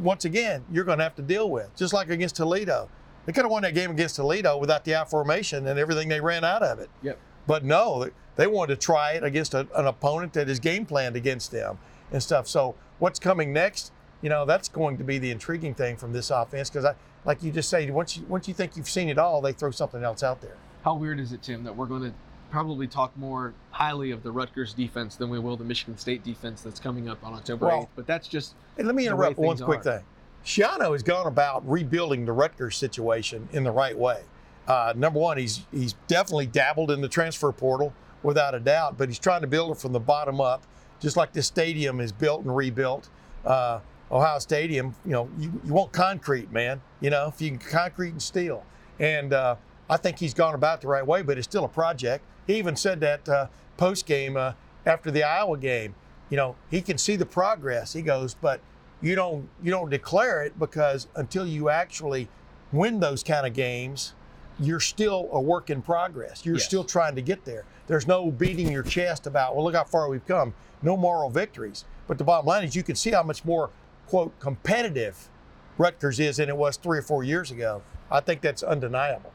once 0.00 0.24
again, 0.24 0.64
you're 0.72 0.84
going 0.84 0.98
to 0.98 1.04
have 1.04 1.14
to 1.16 1.22
deal 1.22 1.50
with, 1.50 1.74
just 1.76 1.92
like 1.92 2.08
against 2.08 2.36
Toledo. 2.36 2.88
They 3.26 3.32
could 3.32 3.44
have 3.44 3.50
won 3.50 3.62
that 3.62 3.74
game 3.74 3.90
against 3.90 4.16
Toledo 4.16 4.56
without 4.56 4.84
the 4.84 4.96
I 4.96 5.04
formation 5.04 5.66
and 5.66 5.78
everything 5.78 6.08
they 6.08 6.20
ran 6.20 6.42
out 6.44 6.62
of 6.62 6.78
it. 6.80 6.88
Yep. 7.02 7.18
But 7.46 7.64
no, 7.64 8.04
they- 8.04 8.10
they 8.36 8.46
wanted 8.46 8.76
to 8.80 8.80
try 8.86 9.12
it 9.14 9.24
against 9.24 9.52
a, 9.52 9.66
an 9.74 9.86
opponent 9.86 10.32
that 10.34 10.48
is 10.48 10.60
game 10.60 10.86
planned 10.86 11.16
against 11.16 11.50
them 11.50 11.76
and 12.12 12.22
stuff. 12.22 12.46
So 12.46 12.76
what's 13.00 13.18
coming 13.18 13.52
next? 13.52 13.90
You 14.22 14.28
know, 14.30 14.46
that's 14.46 14.68
going 14.68 14.96
to 14.98 15.02
be 15.04 15.18
the 15.18 15.32
intriguing 15.32 15.74
thing 15.74 15.96
from 15.96 16.12
this 16.12 16.30
offense 16.30 16.70
because 16.70 16.84
I, 16.84 16.94
like 17.28 17.42
you 17.42 17.52
just 17.52 17.68
say, 17.68 17.88
once 17.90 18.16
you 18.16 18.24
once 18.26 18.48
you 18.48 18.54
think 18.54 18.74
you've 18.76 18.88
seen 18.88 19.10
it 19.10 19.18
all, 19.18 19.42
they 19.42 19.52
throw 19.52 19.70
something 19.70 20.02
else 20.02 20.22
out 20.22 20.40
there. 20.40 20.56
How 20.82 20.94
weird 20.94 21.20
is 21.20 21.32
it, 21.32 21.42
Tim, 21.42 21.62
that 21.64 21.76
we're 21.76 21.86
going 21.86 22.02
to 22.02 22.12
probably 22.50 22.86
talk 22.86 23.14
more 23.18 23.52
highly 23.70 24.10
of 24.10 24.22
the 24.22 24.32
Rutgers 24.32 24.72
defense 24.72 25.14
than 25.16 25.28
we 25.28 25.38
will 25.38 25.54
the 25.58 25.64
Michigan 25.64 25.98
State 25.98 26.24
defense 26.24 26.62
that's 26.62 26.80
coming 26.80 27.06
up 27.06 27.22
on 27.22 27.34
October 27.34 27.66
Well, 27.66 27.82
8th? 27.82 27.88
But 27.96 28.06
that's 28.06 28.26
just 28.28 28.54
And 28.78 28.86
let 28.86 28.96
me 28.96 29.02
the 29.04 29.10
interrupt 29.10 29.36
one 29.36 29.58
quick 29.58 29.80
are. 29.80 29.98
thing. 29.98 30.04
Schiano 30.42 30.92
has 30.92 31.02
gone 31.02 31.26
about 31.26 31.68
rebuilding 31.68 32.24
the 32.24 32.32
Rutgers 32.32 32.78
situation 32.78 33.46
in 33.52 33.62
the 33.62 33.70
right 33.72 33.96
way. 33.96 34.22
Uh, 34.66 34.94
number 34.96 35.18
one, 35.20 35.36
he's 35.36 35.66
he's 35.70 35.94
definitely 36.06 36.46
dabbled 36.46 36.90
in 36.90 37.02
the 37.02 37.08
transfer 37.08 37.52
portal 37.52 37.92
without 38.22 38.54
a 38.54 38.60
doubt, 38.60 38.96
but 38.96 39.10
he's 39.10 39.18
trying 39.18 39.42
to 39.42 39.46
build 39.46 39.70
it 39.70 39.76
from 39.78 39.92
the 39.92 40.00
bottom 40.00 40.40
up, 40.40 40.62
just 40.98 41.16
like 41.18 41.32
this 41.34 41.46
stadium 41.46 42.00
is 42.00 42.10
built 42.10 42.42
and 42.42 42.56
rebuilt. 42.56 43.10
Uh, 43.44 43.80
Ohio 44.10 44.38
Stadium, 44.38 44.94
you 45.04 45.12
know, 45.12 45.28
you, 45.38 45.52
you 45.64 45.72
want 45.72 45.92
concrete, 45.92 46.50
man. 46.52 46.80
You 47.00 47.10
know, 47.10 47.28
if 47.28 47.40
you 47.40 47.50
can 47.50 47.58
concrete 47.58 48.10
and 48.10 48.22
steel, 48.22 48.64
and 48.98 49.32
uh, 49.32 49.56
I 49.90 49.96
think 49.96 50.18
he's 50.18 50.34
gone 50.34 50.54
about 50.54 50.78
it 50.78 50.80
the 50.82 50.88
right 50.88 51.06
way, 51.06 51.22
but 51.22 51.38
it's 51.38 51.46
still 51.46 51.64
a 51.64 51.68
project. 51.68 52.24
He 52.46 52.56
even 52.56 52.76
said 52.76 53.00
that 53.00 53.28
uh, 53.28 53.46
post 53.76 54.06
game 54.06 54.36
uh, 54.36 54.52
after 54.86 55.10
the 55.10 55.22
Iowa 55.22 55.58
game 55.58 55.94
you 56.30 56.36
know, 56.36 56.56
he 56.70 56.82
can 56.82 56.98
see 56.98 57.16
the 57.16 57.24
progress. 57.26 57.92
He 57.94 58.02
goes, 58.02 58.34
but 58.34 58.60
you 59.00 59.14
don't 59.14 59.48
you 59.62 59.70
don't 59.70 59.88
declare 59.88 60.42
it 60.42 60.58
because 60.58 61.06
until 61.16 61.46
you 61.46 61.70
actually 61.70 62.28
win 62.72 63.00
those 63.00 63.22
kind 63.22 63.46
of 63.46 63.54
games, 63.54 64.12
you're 64.60 64.80
still 64.80 65.28
a 65.32 65.40
work 65.40 65.70
in 65.70 65.80
progress. 65.80 66.44
You're 66.44 66.56
Yes. 66.56 66.64
still 66.66 66.84
trying 66.84 67.14
to 67.14 67.22
get 67.22 67.44
there. 67.46 67.64
There's 67.86 68.06
no 68.06 68.30
beating 68.30 68.70
your 68.70 68.82
chest 68.82 69.26
about, 69.26 69.56
well, 69.56 69.64
look 69.64 69.74
how 69.74 69.84
far 69.84 70.08
we've 70.10 70.26
come. 70.26 70.52
No 70.82 70.96
moral 70.96 71.30
victories. 71.30 71.86
But 72.06 72.18
the 72.18 72.24
bottom 72.24 72.44
line 72.46 72.64
is 72.64 72.76
you 72.76 72.82
can 72.82 72.94
see 72.96 73.12
how 73.12 73.22
much 73.22 73.42
more, 73.44 73.70
quote, 74.08 74.38
competitive 74.40 75.28
Rutgers 75.76 76.18
is 76.18 76.38
than 76.38 76.48
it 76.48 76.56
was 76.56 76.76
three 76.76 76.98
or 76.98 77.02
four 77.02 77.22
years 77.22 77.50
ago. 77.50 77.82
I 78.10 78.20
think 78.20 78.40
that's 78.40 78.62
undeniable. 78.62 79.32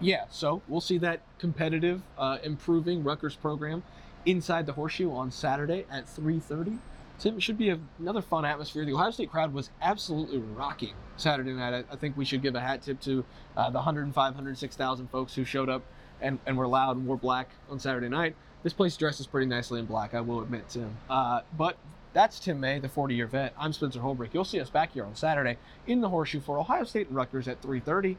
Yeah, 0.00 0.24
so 0.30 0.62
we'll 0.66 0.80
see 0.80 0.98
that 0.98 1.20
competitive, 1.38 2.02
uh, 2.16 2.38
improving 2.42 3.04
Rutgers 3.04 3.36
program 3.36 3.82
inside 4.24 4.66
the 4.66 4.72
Horseshoe 4.72 5.12
on 5.12 5.30
Saturday 5.30 5.84
at 5.90 6.06
3:30. 6.06 6.78
Tim, 7.18 7.36
it 7.36 7.42
should 7.42 7.58
be 7.58 7.68
a, 7.68 7.78
another 7.98 8.22
fun 8.22 8.44
atmosphere. 8.44 8.84
The 8.84 8.94
Ohio 8.94 9.10
State 9.10 9.30
crowd 9.30 9.52
was 9.52 9.70
absolutely 9.82 10.38
rocking 10.38 10.94
Saturday 11.16 11.52
night. 11.52 11.74
I, 11.74 11.92
I 11.92 11.96
think 11.96 12.16
we 12.16 12.24
should 12.24 12.42
give 12.42 12.54
a 12.54 12.60
hat 12.60 12.82
tip 12.82 13.00
to 13.02 13.24
uh, 13.56 13.70
the 13.70 13.78
105, 13.78 14.14
106,000 14.14 15.08
folks 15.08 15.34
who 15.34 15.44
showed 15.44 15.68
up 15.68 15.82
and, 16.20 16.38
and 16.46 16.56
were 16.56 16.68
loud 16.68 16.96
and 16.96 17.06
wore 17.06 17.16
black 17.16 17.50
on 17.68 17.78
Saturday 17.80 18.08
night. 18.08 18.36
This 18.62 18.72
place 18.72 18.96
dresses 18.96 19.26
pretty 19.26 19.46
nicely 19.46 19.80
in 19.80 19.86
black, 19.86 20.14
I 20.14 20.20
will 20.20 20.40
admit, 20.40 20.68
Tim. 20.68 20.96
Uh, 21.10 21.40
but 21.56 21.76
that's 22.18 22.40
Tim 22.40 22.58
May, 22.58 22.80
the 22.80 22.88
40-year 22.88 23.28
vet. 23.28 23.54
I'm 23.56 23.72
Spencer 23.72 24.00
Holbrook. 24.00 24.34
You'll 24.34 24.44
see 24.44 24.60
us 24.60 24.68
back 24.68 24.92
here 24.92 25.04
on 25.04 25.14
Saturday 25.14 25.56
in 25.86 26.00
the 26.00 26.08
Horseshoe 26.08 26.40
for 26.40 26.58
Ohio 26.58 26.82
State 26.82 27.06
and 27.06 27.14
Rutgers 27.14 27.46
at 27.46 27.62
3:30 27.62 28.16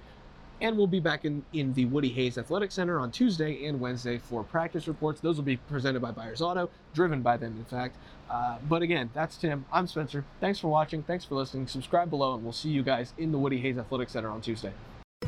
and 0.61 0.77
we'll 0.77 0.87
be 0.87 1.01
back 1.01 1.25
in, 1.25 1.43
in 1.51 1.73
the 1.73 1.83
Woody 1.85 2.07
Hayes 2.09 2.37
Athletic 2.37 2.71
Center 2.71 2.97
on 2.99 3.11
Tuesday 3.11 3.65
and 3.65 3.79
Wednesday 3.79 4.17
for 4.17 4.43
practice 4.43 4.87
reports. 4.87 5.19
Those 5.19 5.35
will 5.35 5.43
be 5.43 5.57
presented 5.57 6.01
by 6.01 6.11
Byers 6.11 6.41
Auto, 6.41 6.69
driven 6.93 7.21
by 7.21 7.35
them, 7.37 7.57
in 7.57 7.65
fact. 7.65 7.95
Uh, 8.29 8.57
but 8.67 8.81
again, 8.81 9.09
that's 9.13 9.37
Tim. 9.37 9.65
I'm 9.71 9.87
Spencer. 9.87 10.25
Thanks 10.39 10.59
for 10.59 10.69
watching. 10.69 11.03
Thanks 11.03 11.23
for 11.23 11.35
listening. 11.35 11.67
Subscribe 11.67 12.09
below, 12.09 12.35
and 12.35 12.43
we'll 12.43 12.53
see 12.53 12.69
you 12.69 12.83
guys 12.83 13.13
in 13.17 13.31
the 13.31 13.37
Woody 13.37 13.59
Hayes 13.59 13.77
Athletic 13.77 14.09
Center 14.09 14.29
on 14.29 14.41
Tuesday. 14.41 14.73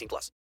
18 0.00 0.08
plus. 0.08 0.32